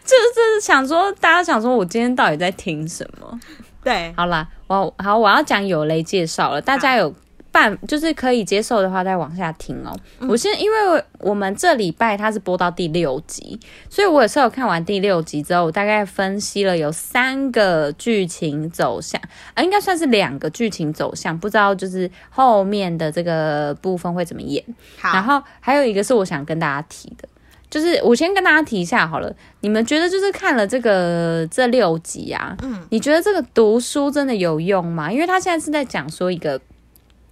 [0.04, 3.40] 就是想说，大家想说我今天到底在听什么？
[3.84, 7.76] 对，好啦，我好，我要讲有雷介绍了，大家有办。
[7.88, 9.92] 就是可以接受的话，再往下听哦。
[10.20, 13.60] 嗯、我现因为我们这礼拜它是播到第六集，
[13.90, 19.20] 所以我也是有看完第六集之后，我大概分析了有三个剧情走向，
[19.56, 24.64] 啊，应该算是两个剧情走向，不知道就是后面的这个部分会怎么演。
[25.00, 27.28] 好然后还有一个是我想跟大家提的，
[27.78, 35.12] 就是我先跟大家提一下好了，你们觉得就是看了这个这六集啊，嗯，你觉得这个读书真的有用吗？
[35.12, 36.60] 因为他现在是在讲说一个。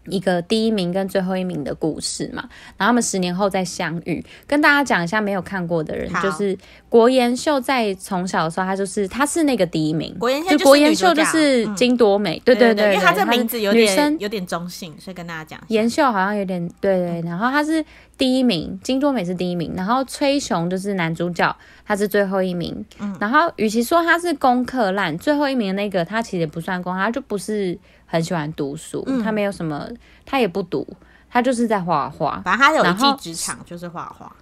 [0.07, 2.43] 一个第一名跟最后一名的故事嘛，
[2.77, 4.23] 然后他们十年后再相遇。
[4.45, 6.57] 跟大家讲一下，没有看过的人，就是
[6.89, 10.15] 国妍秀在从小的时候，他就是他是那个第一名。
[10.19, 17.21] 国妍秀就国妍秀就是金多美，嗯、对对对，对，因为他这名字有点女生有点中性，所以跟大家讲，妍秀好像有点对对。
[17.21, 17.83] 然后他是
[18.17, 22.85] 第一名，金多美是第一名，然后崔雄就是男主角，他是最后一名。
[22.99, 27.77] 嗯，然后与其说他是功课烂，最后一名的那个他其实也不算功，他就不是。
[28.15, 29.87] 很喜欢读书，嗯、他没有什么，
[30.25, 30.87] 他也不读，
[31.29, 32.41] 他就是在画画。
[32.43, 34.35] 反正他有一技之长，就是画画。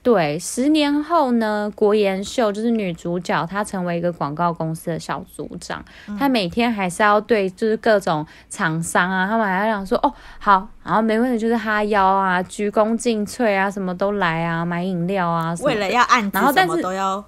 [0.00, 17.22] 对，十年后呢，国妍秀就是女主角，她成为一个广告公司的小组长，嗯、她每天还是要对就是各种厂商啊，他们还要讲说哦好，然后没问题就是哈腰啊，鞠躬尽瘁啊，什么都来啊，买饮料啊，为了要按，然后但是都要。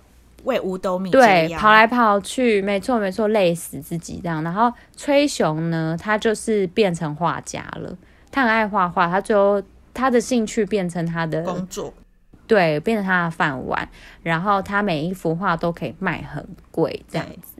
[0.45, 4.43] 为五斗米对，跑来跑去，没错没错，累死自己这样。
[4.43, 7.97] 然后崔雄呢，他就是变成画家了，
[8.31, 11.93] 他很爱画画，他最后他的兴趣变成他的工作，
[12.47, 13.89] 对，变成他的饭碗。
[14.23, 17.57] 然后他每一幅画都可以卖很贵，这样子。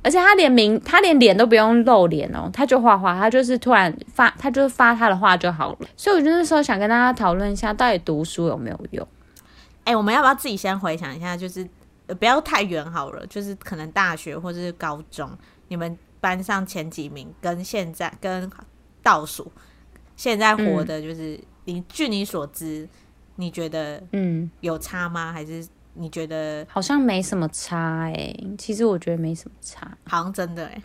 [0.00, 5.78] 而且他连名，他连脸都不用露脸哦，他就画画，他就是突然发，他就是发他的画就好了。
[5.96, 9.06] 所以我就那时候想跟大家讨论一下，到底读书有没有用？
[9.84, 11.36] 哎、欸，我们要不要自己先回想一下？
[11.36, 11.66] 就是
[12.16, 15.30] 不要太远好了，就是可能大学或者是高中，
[15.68, 18.50] 你们班上前几名跟现在跟
[19.02, 19.50] 倒数
[20.16, 22.88] 现在活的，就是、嗯、你据你所知，
[23.36, 25.32] 你觉得嗯有差吗？
[25.32, 25.66] 还是？
[26.00, 30.80] 你觉得好像没什么差哎、欸，其实我觉得没什么差，好像真的哎、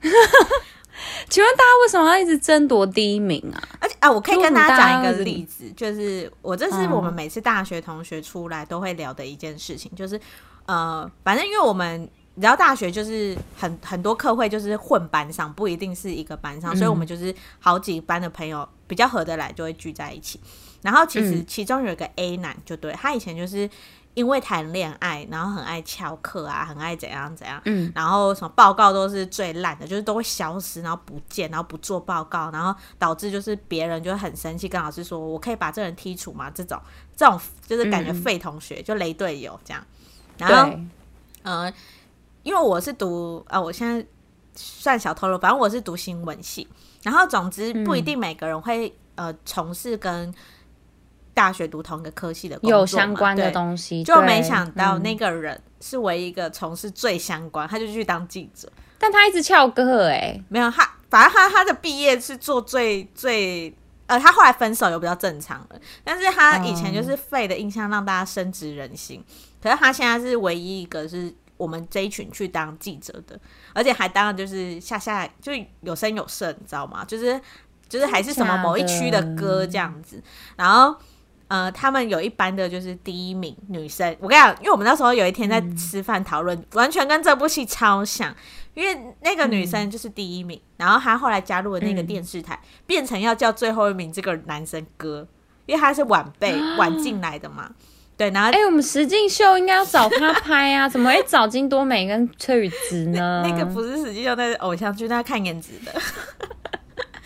[0.00, 0.10] 欸。
[1.28, 3.62] 请问大家为什么要一直争夺第一名啊？
[3.80, 10.20] 而且啊，我可以跟大家讲一个例子，就是我这是我们每次大学同学出来都会聊的一件事情，嗯、就是
[10.66, 12.00] 呃，反正因为我们
[12.34, 20.40] 你知道大学就是很很多课会就是混班上，不一定是一个班上，嗯、所以我们就是好几班的朋友比较合得来就会聚在一起。
[20.82, 23.68] 然后其实其中有一个 A 男，就对、嗯、他以前就是
[24.16, 36.80] 因为谈恋爱，然后很爱翘课啊，很爱怎样怎样，嗯，然后什么报告都是最烂的，就是都会消失，然后不见，然后不做报告，然后导致就是别人就很生气，跟老师说：“我可以把这人剔除吗？”这种
[37.14, 39.84] 这种就是感觉废同学，嗯、就雷队友这样。
[40.38, 40.70] 然后，
[41.42, 41.74] 嗯、呃，
[42.42, 44.06] 因为我是读啊、呃，我现在
[44.54, 46.66] 算小偷了，反正我是读新闻系。
[47.02, 50.34] 然后总之不一定每个人会、嗯、呃从事跟
[51.36, 58.66] 大学读同一个科系的工作，有相关的东西，就没想到那个人是唯一一个从事最相关，嗯、他就去当记者，
[58.98, 63.70] 但他一直翘课哎，没有他，反正他他的毕业是做最最
[64.06, 73.38] 呃，他后来分手又比较正常了，但是他以前就是废的印象让大家深植人心，嗯、可是他现在是唯一一个是我们这一群去当记者的，
[73.74, 77.04] 而且还当的就是下下就有声有色，你知道吗？
[77.04, 77.38] 就是
[77.90, 80.22] 就是还是什么某一区的歌这样子，
[80.56, 80.98] 然后。
[81.48, 88.34] 呃，他们有一班的就是第一名女生，我跟你讲，因为我们那时候有一天在吃饭讨论，嗯、完全跟这部戏超像，
[88.74, 95.26] 因为那个女生就是第一名，嗯、然后她后来加入了那个电视台，嗯、变成要叫最后一名这个男生哥，
[95.66, 97.70] 因为他是晚辈晚进来的嘛，
[98.16, 103.44] 对，然后哎、欸，我们石进秀应该要找他拍啊，怎么会找金多美跟崔宇植呢？
[103.46, 105.92] 那个不是石进秀，那是偶像剧，那看颜值的。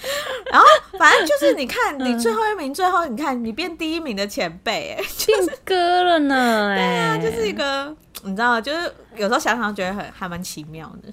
[0.51, 0.67] 然后
[0.99, 11.13] 反正就是你看，你最后一名，最后你看你变第一名的前辈，哎， 变哥了呢， 对啊，就是一个你知道，就是有时候想想觉得很还蛮奇妙的。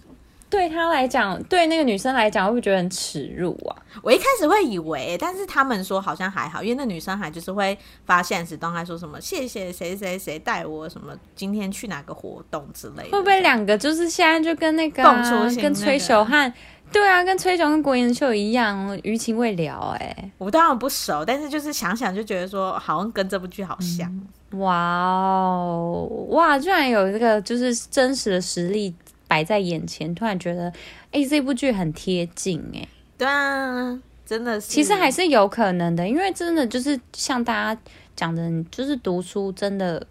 [0.49, 3.75] 对他来讲，对那个女生来讲，会不会觉得很耻辱啊？
[4.01, 13.09] 我一开始会以为，但是他们说好像还好，因为那女生还就是会发现实动态说什么谢谢谁谁谁带我什么今天去哪个活动之类的。
[13.09, 16.53] 会不会两个就是现在就跟那个、啊、那个、跟崔秀汉？
[16.91, 20.31] 对啊，跟崔雄跟国妍秀一样，余情未了哎、欸。
[20.37, 24.09] 我当然不熟，但是就是想想就觉得说，好像跟这部剧好像。
[24.51, 28.95] 嗯、哇哦，哇，居然有这个就是真实的实力
[29.27, 30.69] 摆在眼前，突然觉得，
[31.11, 32.87] 哎、欸，这部剧很贴近哎。
[33.17, 34.67] 对啊，真的是。
[34.67, 37.81] 其实还是有可能的，因为真的就是像大家
[38.15, 40.05] 讲的，就是读书真的。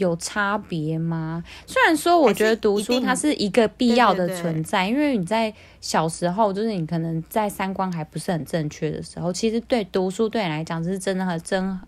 [0.00, 1.44] 有差别吗？
[1.66, 11.78] 虽然说，我觉得读书它是一个必要的存在，因为你在小时候，就是你可能在三观还不是很正确的时候，其实对读书对你来讲，这是真的很真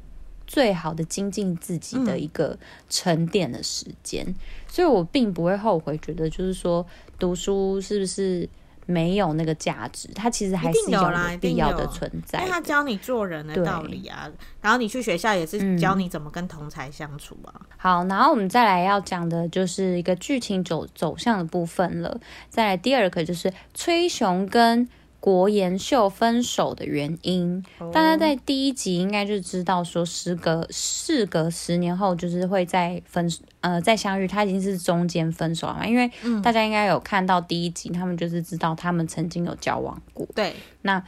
[0.47, 2.57] 最好的精进自己的一个
[2.89, 4.35] 沉淀的时间，嗯、
[4.69, 6.87] 所以我并不会后悔，觉得就是说
[7.19, 8.49] 读书是不是？
[8.87, 11.01] 没有那个价值，它其实还是有
[11.41, 14.31] 必要的存在的，因为它教你做人的道理啊。
[14.61, 17.53] 然后你去学校也是教你怎么跟同才相处啊。
[17.55, 22.21] 嗯、好，然后我们再来要讲的就是一个剧情走走向的部分了。
[22.49, 24.89] 再来第二个就是崔雄跟。
[25.23, 33.31] 国妍秀分手的原因，大家在第一集应该就知道，说时隔事隔十年后，就是会再分
[33.61, 34.27] 呃再相遇。
[34.27, 35.87] 他已经是中间分手了嘛？
[35.87, 36.11] 因为
[36.43, 40.27] 大家应该有看到第一集，他们就是知道他们曾经有交往过。
[40.35, 41.01] 对，那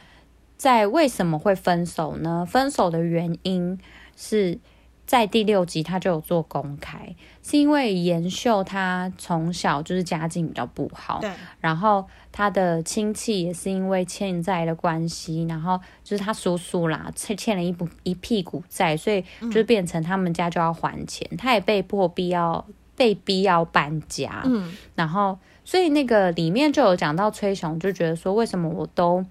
[0.55, 2.47] 在为什么会分手呢？
[2.49, 3.77] 分手的原因
[4.15, 4.57] 是。
[5.05, 19.23] 在第六集，他就有做公开，是因为妍秀她从小就是家境比较不好，对，然后他的亲戚也是因为欠债的关系，然后就是他叔叔啦欠欠了一不一屁股债，所以
[19.53, 22.65] 就变成他们家就要还钱，他、嗯、也被迫必要
[22.95, 29.25] 被逼要搬家，嗯，然后所以那个里面就有讲到崔雄就觉得说，为什么我都。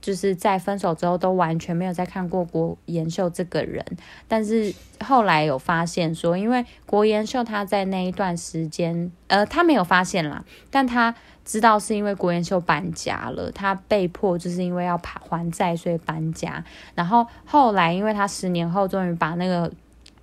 [0.00, 3.84] 就是在分手之后都完全没有再看过郭妍秀这个人，
[4.26, 4.74] 但是
[5.04, 16.62] 后来有发现说，因为郭妍秀他在那一段时间，呃，他没有发现啦，但他知道是因为郭妍秀搬家了，他被迫就是因为要还债，所以搬家。
[16.94, 19.70] 然后后来因为他十年后终于把那个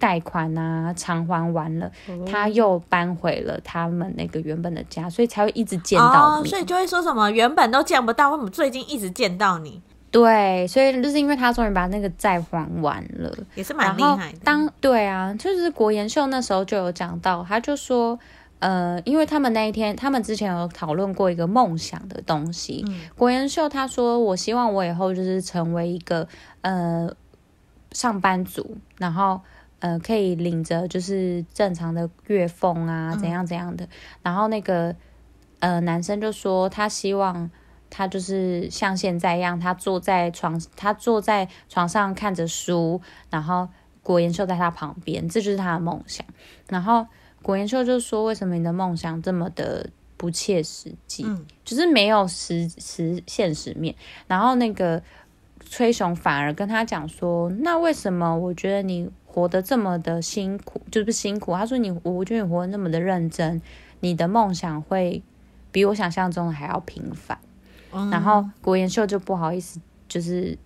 [0.05, 1.91] 贷款啊偿还完了，
[2.31, 6.45] 他又搬回了他们那个原本的家，所以才会一直见到你。
[6.45, 9.81] 哦，所以就会说什么原本都见不到，为什么最近一直见到你？
[10.11, 14.37] 对，所以就是因为他终于把那个债还完了，也是蛮厉害的。
[14.43, 18.19] 当对啊，就是国妍秀那时候就有讲到，他就说，
[18.59, 22.85] 呃，因为他们那一天，他们之前有讨论过一个梦想的东西。
[22.87, 26.27] 嗯、国妍秀他说，我希望我以后就是成为一个
[26.61, 27.09] 呃
[27.91, 29.41] 上班族，然后
[29.79, 33.85] 呃可以领着就是正常的月俸啊，怎样怎样的。
[33.85, 33.89] 嗯、
[34.23, 34.95] 然后那个
[35.59, 37.49] 呃男生就说，他希望。
[37.87, 42.99] 他就是像现在一样，他坐在床，他坐在床上看着书，
[43.29, 43.69] 然后
[44.03, 46.25] 国妍秀在他旁边，这就是他的梦想。
[46.67, 47.07] 然后
[47.41, 51.23] 国妍秀就说：“为什么你的梦想这么的不切实际？
[51.25, 53.95] 嗯、就是没有实实现实面。”
[54.27, 55.01] 然后那个
[55.61, 60.81] 崔雄反而跟他讲说：“那为什么我觉得你活得这么的辛苦？
[60.89, 63.61] 就是辛苦？”他说：“你，我觉得你活得那么的认真，
[63.99, 65.21] 你的梦想会
[65.73, 67.37] 比我想象中的还要平凡。”
[68.11, 70.57] 然后国妍秀就不好意思，就是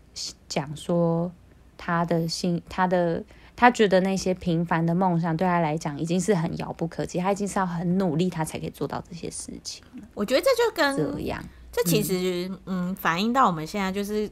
[0.48, 1.32] 讲说
[1.78, 3.24] 他的心，他的
[3.56, 9.84] 他觉得那些平凡的梦想对他来讲已经是很遥不可及，他已经是要很努力，他才可以做到这些事情。
[10.14, 14.30] 我觉得这就跟这样，这其实嗯，嗯反映到我们现在就是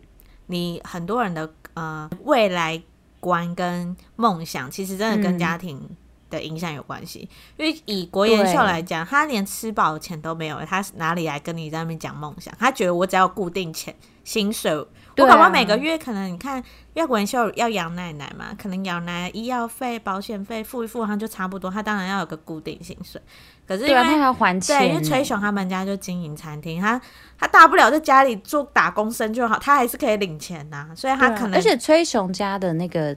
[0.48, 2.82] 你很多人的呃未来
[3.20, 5.78] 观跟梦想，其实真的跟家庭。
[5.78, 5.98] 嗯
[6.30, 7.22] 的影响有关系，
[7.56, 12.54] 因为以国妍秀来讲，他连吃饱的钱都没有，他哪里来跟你在那边讲梦想？
[12.60, 13.96] 他觉得我只要固定钱
[14.26, 16.62] 薪水，我搞不好每个月可能你看，
[16.94, 23.22] 因为国妍秀要养奶奶嘛，可能养奶奶医药费、保险费付一付，他就差不多，他当然要有个固定薪水。
[23.68, 24.80] 可是因为对啊，他还要还钱。
[24.80, 27.00] 对，因为崔雄他们家就经营餐厅，他
[27.38, 33.16] 他大不了在家里做打工生就好，他还是可以领钱呐、啊，所以他可能、啊、而且崔雄家的那个。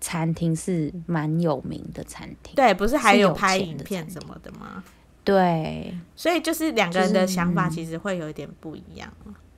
[0.00, 4.84] 餐厅是蛮有名的餐厅，对，不是还有拍影片什么的吗？
[5.24, 9.10] 对，所以就是两个人的想法其实会有一点不一样。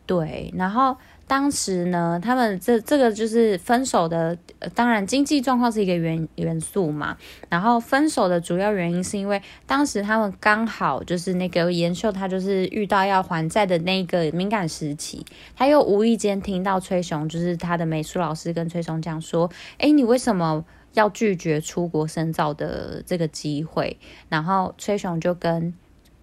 [0.06, 0.96] 对，然后
[1.28, 7.16] 当时呢，他们这这个就是分手的，呃、当然经济状况是一个元元素嘛。
[7.48, 23.98] 然后分手的主要原因是因为当时他们刚好就是那个延秀，他就是遇到要还债的那个敏感时期，他又无意间听到崔雄，就是他的美术老师跟崔雄讲说：“哎，你为什么要拒绝出国深造的这个机会？”
[24.30, 25.74] 然后崔雄就跟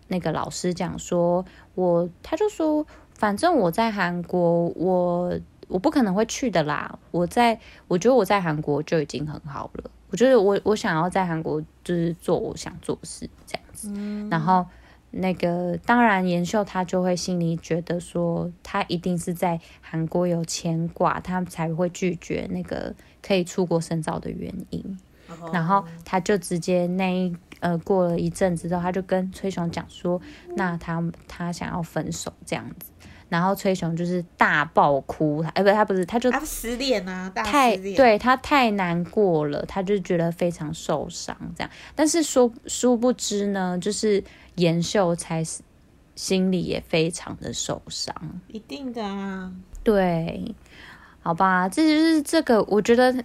[0.07, 1.43] 那个老师讲说
[1.75, 2.87] ：“我，他就说。”
[3.23, 6.99] 反正我在韩国，我我不可能会去的啦。
[7.09, 7.57] 我在，
[7.87, 9.89] 我觉得我在韩国就已经很好了。
[10.09, 13.89] 我觉得我我想要在韩国就是做我想做的事这样子。
[13.95, 14.65] 嗯、然后
[15.09, 22.93] 那个当然，妍秀她就会心里觉得说，她一定是在韩国有牵挂，她才会拒绝那个
[23.25, 24.99] 可以出国深造的原因。
[25.29, 30.19] 哦、然后他就直接那呃过了一阵子之后，他就跟崔雄讲说，
[30.57, 32.91] 那他他想要分手这样子。
[33.29, 41.69] 然后崔雄就是大爆哭，哎，不，他不是，他就他失恋啊，大太对他太难过了，他就觉得非常受伤，这样。
[41.95, 44.23] 但是说殊不知呢，就是
[44.55, 45.43] 妍秀才
[46.15, 48.15] 心里也非常的受伤，
[48.47, 49.51] 一定的啊，
[49.83, 50.55] 对，
[51.21, 53.23] 好吧，这就是这个，我觉得。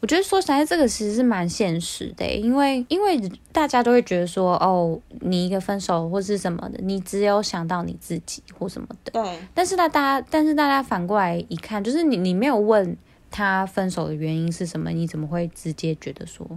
[0.00, 3.20] 我觉得说实在，这个其实是蛮现实的，因为因为
[3.52, 9.12] 大家都会觉得说，哦，你一个分手或是什么的，你只有想到你自己或什么的。
[9.12, 9.38] 对。
[9.52, 12.96] 但是大家，但是大家反过来一看，就是你你没有问
[13.30, 16.48] 他分手的原因是什么，你怎么会直接觉得说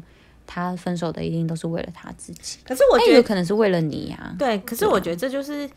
[0.47, 2.59] 他分手的一定都是为了他自己？
[2.63, 4.35] 可是我觉得有可能是为了你呀。
[4.39, 5.69] 对，可是我觉得这就是。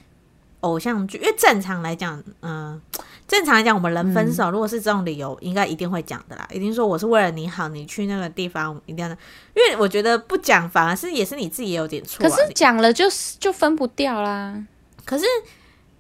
[0.67, 2.83] 偶像剧，因为正常来讲，嗯、呃，
[3.29, 12.29] 正常来讲，我们人分手，如果是这种理由，应该一定会讲的啦，一定说我是为了你好，你去那个地方一定要，因为我觉得不讲反而是也是你自己也有点错、啊。
[12.29, 13.05] 可是讲了就
[13.39, 14.65] 就分不掉啦。
[15.05, 15.25] 可是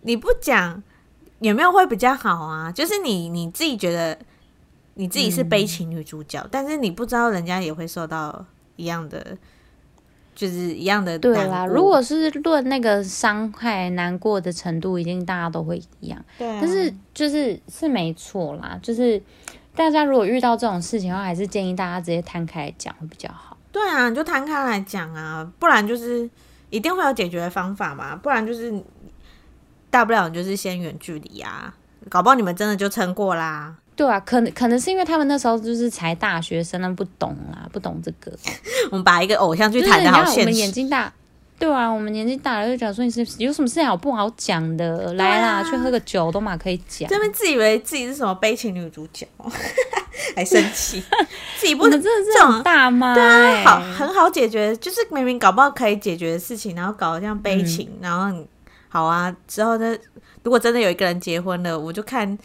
[0.03, 0.83] 你不讲
[1.39, 2.73] 有没有会比较好啊？
[2.73, 4.19] 就是你你自己觉得
[4.95, 8.45] 你自己是悲情女主角，嗯、但是你不知道人家也会受到
[8.77, 9.37] 一样的。
[10.37, 11.65] 就是一样的，对啦。
[11.67, 16.25] 如果是论那个伤害、难过的程度，一定大家都会一样。
[16.39, 16.59] 对啊。
[16.61, 19.21] 但是就是是没错啦，就是
[19.75, 23.57] 大家如果遇到这种事情的话，还是建议大家直接摊开来讲会比较好。
[23.73, 26.29] 对啊，你就摊开来讲啊，不然就是
[26.69, 28.15] 一定会有解决的方法嘛。
[28.15, 28.73] 不然就是
[29.89, 31.75] 大不了就是先远距离啊，
[32.11, 33.75] 搞不好你们真的就撑过啦。
[33.97, 38.31] 对啊，可能可能是因为他们那时候就是才大学生，不懂啦，不懂这个。
[38.93, 40.41] 我们把一个偶像剧谈的好现实。
[40.41, 41.11] 我们眼睛大，
[41.59, 45.15] 对啊，我们年纪大了就讲说你是有什么事情好不好讲的？
[45.15, 47.09] 来啦，去喝个酒都嘛可以讲。
[47.09, 49.27] 这边自以为自己是什么悲情女主角，
[50.37, 51.03] 还生气，
[51.59, 53.25] 自己不能真的这种大妈，对
[53.63, 58.47] 啊，好很好解决，就是明明搞不好可以解决的事情，然后搞得像悲情，嗯、然后
[58.91, 59.97] 好啊，之后呢，
[60.43, 62.39] 如果真的有一个人结婚了，我就看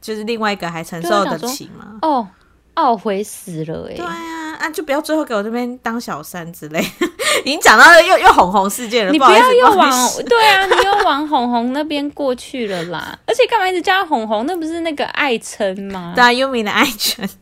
[0.00, 1.98] 就是另外一个还承受得起吗？
[2.02, 2.28] 哦，
[2.76, 3.96] 懊悔死了哎、欸！
[3.96, 6.80] 对啊，啊就不要最后给我这边当小三之类。
[7.44, 13.16] 已经讲到又又红红事件了，你不要又往对啊，你又往红红那边过去了啦。
[13.26, 14.44] 而且干嘛一直叫红红？
[14.46, 16.12] 那不是那个爱称吗？
[16.16, 17.26] 对啊，优米的爱称。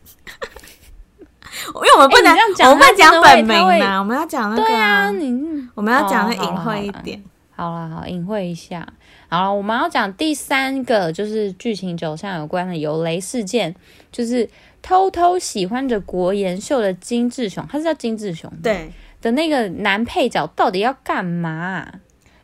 [1.73, 2.37] 因为我们不能
[2.69, 4.63] 我们不讲本名啊，我们要讲那个。
[4.63, 7.21] 对啊，你我们要讲的隐晦一点。
[7.55, 8.87] 好了，好隐晦一下。
[9.29, 13.75] 好了，我们要讲第三个，就是剧情走向有关的有雷事件，
[14.11, 14.49] 就是
[14.81, 18.91] 偷偷喜欢着国妍秀的金志雄，他是叫金志雄，对。
[19.19, 21.91] 的那个男配角到底要干嘛？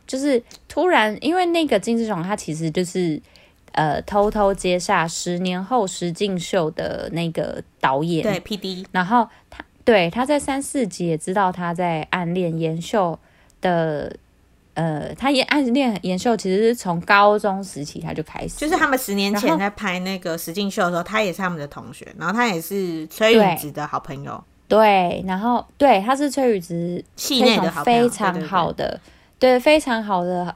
[0.06, 3.22] 就是突然，因为那个金志雄他其实就是
[3.72, 8.84] 呃偷偷接下十年后实境秀的那个导演，对 PD。
[8.90, 13.18] 然后他对他在三四集也知道他在暗恋妍秀
[13.60, 14.16] 的，
[14.74, 24.42] 呃，他演暗恋妍秀，其实是从高中时期他就开始，就是他们十年前在拍那个实境秀的时候，他也是他们的同学，然后他也是崔宇植的好朋友。
[24.66, 29.00] 对，然后对，他是崔宇植系内的好非常好的，
[29.38, 30.52] 对，对，对，对，非常好的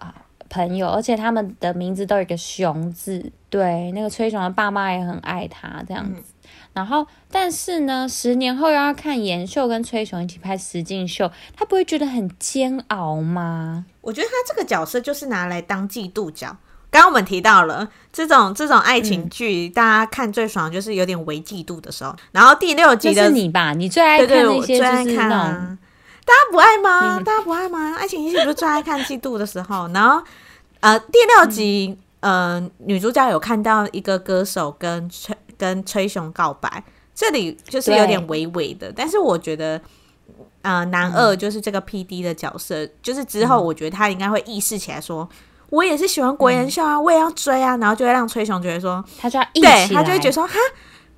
[0.49, 3.31] 朋友，而且他们的名字都有一个熊字。
[3.51, 6.21] 对，那个崔雄的爸妈也很爱他这样子。
[6.21, 6.25] 嗯、
[6.73, 13.85] 然后，但是呢，十年后又要看妍秀跟崔雄一起拍实境秀，他不会觉得很煎熬吗？
[14.01, 16.57] 我觉得他这个角色就是拿来当嫉妒角。
[16.91, 22.17] 刚刚我们提到了这种这种爱情剧，嗯、大家看最爽就是有点微嫉妒的时候。
[22.33, 25.79] 然后第六集的是你吧，你最爱看那些就是那种，啊，
[26.25, 27.21] 大家不爱吗？
[27.27, 27.95] 大家不爱吗？
[27.99, 29.87] 爱情戏不是最爱看嫉妒的时候。
[29.89, 30.23] 然后
[30.81, 36.83] 呃，第六集，嗯、呃，女主角有看到一个歌手跟崔跟崔雄告白，
[37.15, 39.79] 这里就是有点微微的，但是我觉得
[40.63, 45.29] 呃，男二就是这个 PD 的角色，嗯、就是之后我觉得他应该会意识起来说。
[45.71, 50.55] 我也是喜欢国妍秀啊，嗯、我也要追啊，然后就会让崔雄觉得说，他就要一对，他就会觉得说，哈，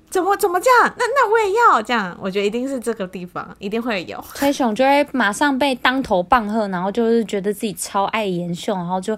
[0.09, 0.93] 怎么怎么这样？
[0.97, 9.17] 那那我也要这样，我觉得一定是这个地方，一定会有崔雄就会马上被当头棒喝，然后就是觉得自己超爱妍秀，然后就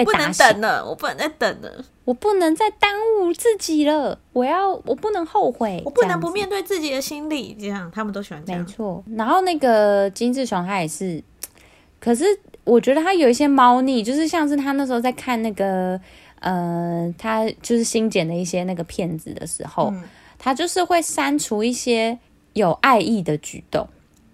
[0.00, 2.90] 我不能等了，我不能再等了，我不能再耽
[3.20, 9.04] 误自己了，我要，我不能后悔，我不能不面对自己的心理，这样他们都喜欢这样，没错。
[9.16, 11.22] 然后那个金志雄他也是，
[12.00, 12.24] 可是。
[12.64, 16.00] 我觉得他有一些猫腻，就是像是他那时候在看那个，
[16.38, 20.04] 呃，他就是新剪的一些那个片子的时候，嗯、
[20.38, 22.16] 他就是会删除一些
[22.52, 23.84] 有爱意的举动。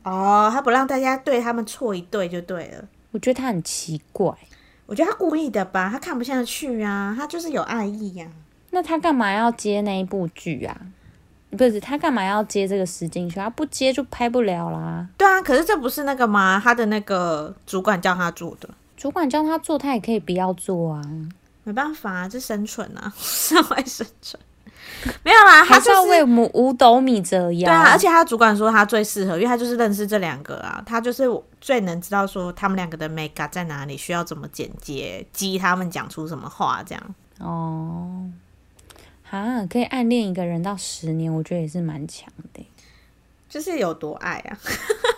[0.03, 2.85] 哦，他不让大家对他们错一对就对了。
[3.13, 4.31] 我觉得他很奇怪，
[4.89, 8.32] 我觉得他故意的吧，他看不下去啊，他就是有爱意呀、啊。
[8.70, 10.74] 那他干嘛要接那一部剧啊？
[11.51, 13.39] 不是他干嘛要接这个实境秀？
[13.39, 15.07] 他不接就拍不了啦。
[15.18, 16.59] 对啊，可是这不是那个吗？
[16.64, 18.70] 他的那个主管叫他做的。
[18.97, 21.03] 主管叫他做，他也可以不要做啊。
[21.64, 24.43] 没办法啊，这生存啊， 社会生存。
[25.22, 26.24] 没有啦，他、就是、还是要为
[26.55, 27.68] 五斗米折腰。
[27.68, 31.24] 对啊，而且他主管说他最适合，因为他就是认识这两个啊，他就是
[31.61, 37.14] 最能知道说他们两个的 make up 在哪里，需要怎么剪接，激他们讲出什么话这样。
[37.39, 38.30] 哦。
[39.30, 42.66] 哈，可以暗恋一个人到十年，我觉得也是蛮强的。
[43.49, 44.59] 就是有多爱啊？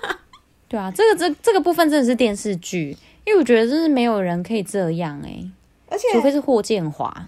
[0.68, 5.48] 对啊，这个这这个部分真的是电视剧，因为我觉得就是没有人可以这样哎，
[5.88, 7.26] 而且除非是霍建华。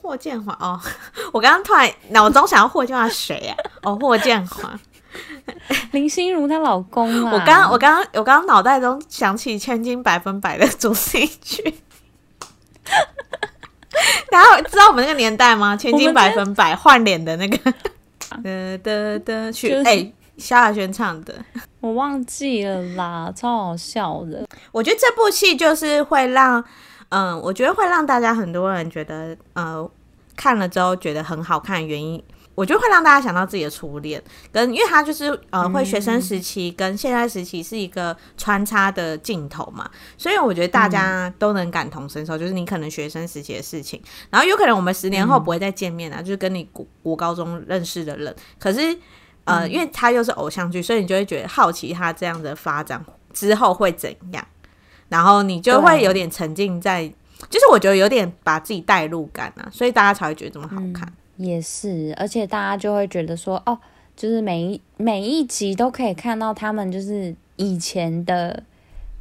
[0.00, 0.80] 霍建华哦，
[1.32, 3.56] 我刚刚突然脑中想要霍建华谁啊？
[3.82, 4.78] 哦，霍建华，
[5.92, 7.32] 林心如她老公啊。
[7.32, 11.74] 我刚我刚刚我刚刚脑袋中想起《千金百分百》的主题曲。
[14.30, 15.76] 大家知道我们那个年代吗？
[15.76, 17.72] 千金百分百换脸的那个，
[18.42, 21.34] 的的的曲，哎，萧亚轩唱的，
[21.80, 24.46] 我忘记了啦，超好笑的。
[24.70, 26.64] 我觉得这部戏就是会让，
[27.10, 29.90] 嗯，我觉得会让大家很多人觉得，呃，
[30.36, 32.22] 看了之后觉得很好看的原因。
[32.54, 46.68] 我觉得会让大家想到自己的初恋，跟因为他就是呃，会学生时期跟现在时期是一个穿插的镜头嘛，所以我觉得大家都能感同身受，就是你可能学生时期的事情，然后有可能我们十年后不会再见面啊，就是跟你
[47.00, 48.98] 国高中认识的人，可是
[49.44, 53.00] 呃，因为他又是偶像剧，所以你就会觉得好奇他这样的发展
[53.32, 54.44] 之后会怎样，
[55.08, 57.06] 然后你就会有点沉浸在，
[57.48, 61.10] 就是我觉得有点把自己带入感啊，所以大家才会觉得这么好看。
[61.36, 63.78] 也是，而且大家就会觉得说，哦，
[64.16, 68.62] 就是每一每一集都可以看到他们就是以前的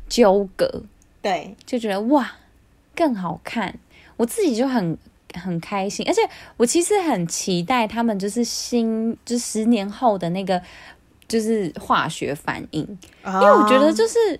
[0.09, 0.81] 纠葛，
[1.21, 2.27] 对，就觉得哇
[2.95, 3.77] 更好看，
[4.15, 4.97] 我自己就很
[5.35, 6.21] 很开心，而且
[6.57, 10.59] 我其实很期待他们就是新就十年后的那个
[11.27, 12.83] 就是化学反应，
[13.23, 14.39] 哦、因为我觉得就是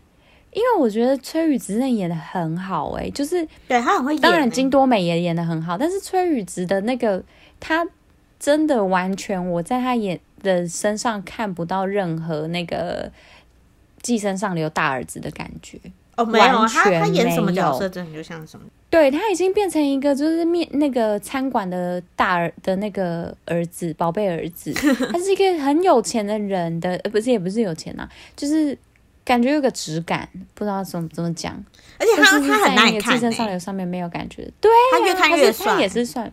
[0.53, 7.23] 因为我觉得崔宇植真的演得很好哎、欸，就是对他很会演，当然金多美也演的很好，但是崔宇植的那个
[7.59, 7.85] 他
[8.39, 13.11] 真的完全我在他演的身上看不到任何那个
[14.01, 15.79] 寄生上流大儿子的感觉。
[16.15, 18.65] 哦，没有，他他演什么角色真的就像什么。
[18.89, 24.73] 对，他已经变成一个就是面那个餐馆的大儿的那个儿子，宝贝儿子，
[25.11, 28.75] 他是一个很有钱的人的，呃，不是也不是有钱呐、啊，就是
[29.28, 31.53] 感觉有个质感，不知道怎么怎么讲，
[31.99, 36.32] 而且他是他很耐看，自身上流上面没有感觉，对、啊，他越看越帅，他也是算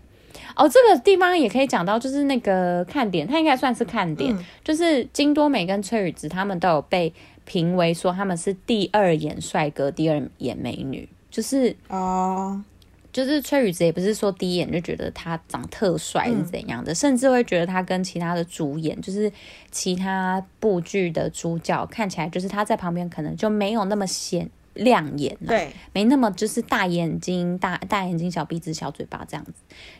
[0.54, 7.12] 哦，这个地方也可以讲到，就是那个看点，他应该算是看点，嗯、就是金多美跟崔宇植他们都有被
[7.44, 11.08] 评为说他们是第二眼帅哥，第二眼美女。
[11.30, 12.60] 就是哦，oh.
[13.14, 19.32] 就是崔宇植也不是说第一眼就觉得他长特帅是怎样的，嗯、甚至会觉得他跟其他的主演，就是
[19.70, 29.52] 其他部剧的主角看起来，就是他在旁边可能就没有那么显亮眼，对，没那么就是大眼睛、大大眼睛、小鼻子、小嘴巴这样子，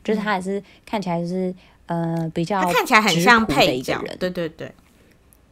[0.02, 1.54] 就是他还是看起来就是
[1.86, 4.48] 呃比较看起来很像配角，对对。
[4.48, 4.72] 对。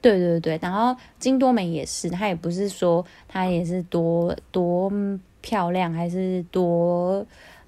[0.00, 4.92] 对对对，然后金多美也是，她也不是说她也是多多
[5.40, 7.24] 漂亮，还是多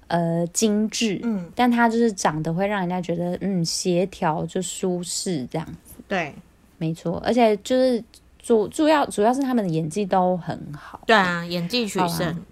[0.07, 5.95] 呃精致，嗯，但它就是长得会让人家觉得嗯协调就舒适这样子。
[6.07, 6.33] 对，
[6.77, 8.03] 没错，而且就是
[8.39, 11.01] 主主要主要是他们的演技都很好。
[11.05, 12.43] 对啊，演技取胜。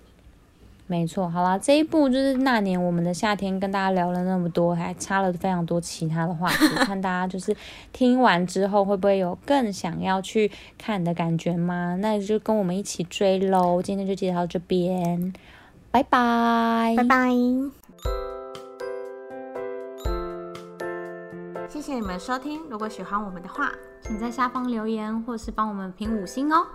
[0.85, 7.55] 没错，好啦，这一部就是那年我们的夏天，跟大家聊了那么多，还插了非常多其他的话题，看大家就是
[7.93, 11.95] 听完之后会不会有更想要去看的感觉吗？
[12.01, 13.81] 那就跟我们一起追喽！
[13.81, 15.33] 今天就介绍到这边，
[15.93, 17.29] 拜拜，拜拜，
[21.69, 23.71] 谢谢你们收听，如果喜欢我们的话，
[24.01, 26.65] 请在下方留言或是帮我们评五星哦。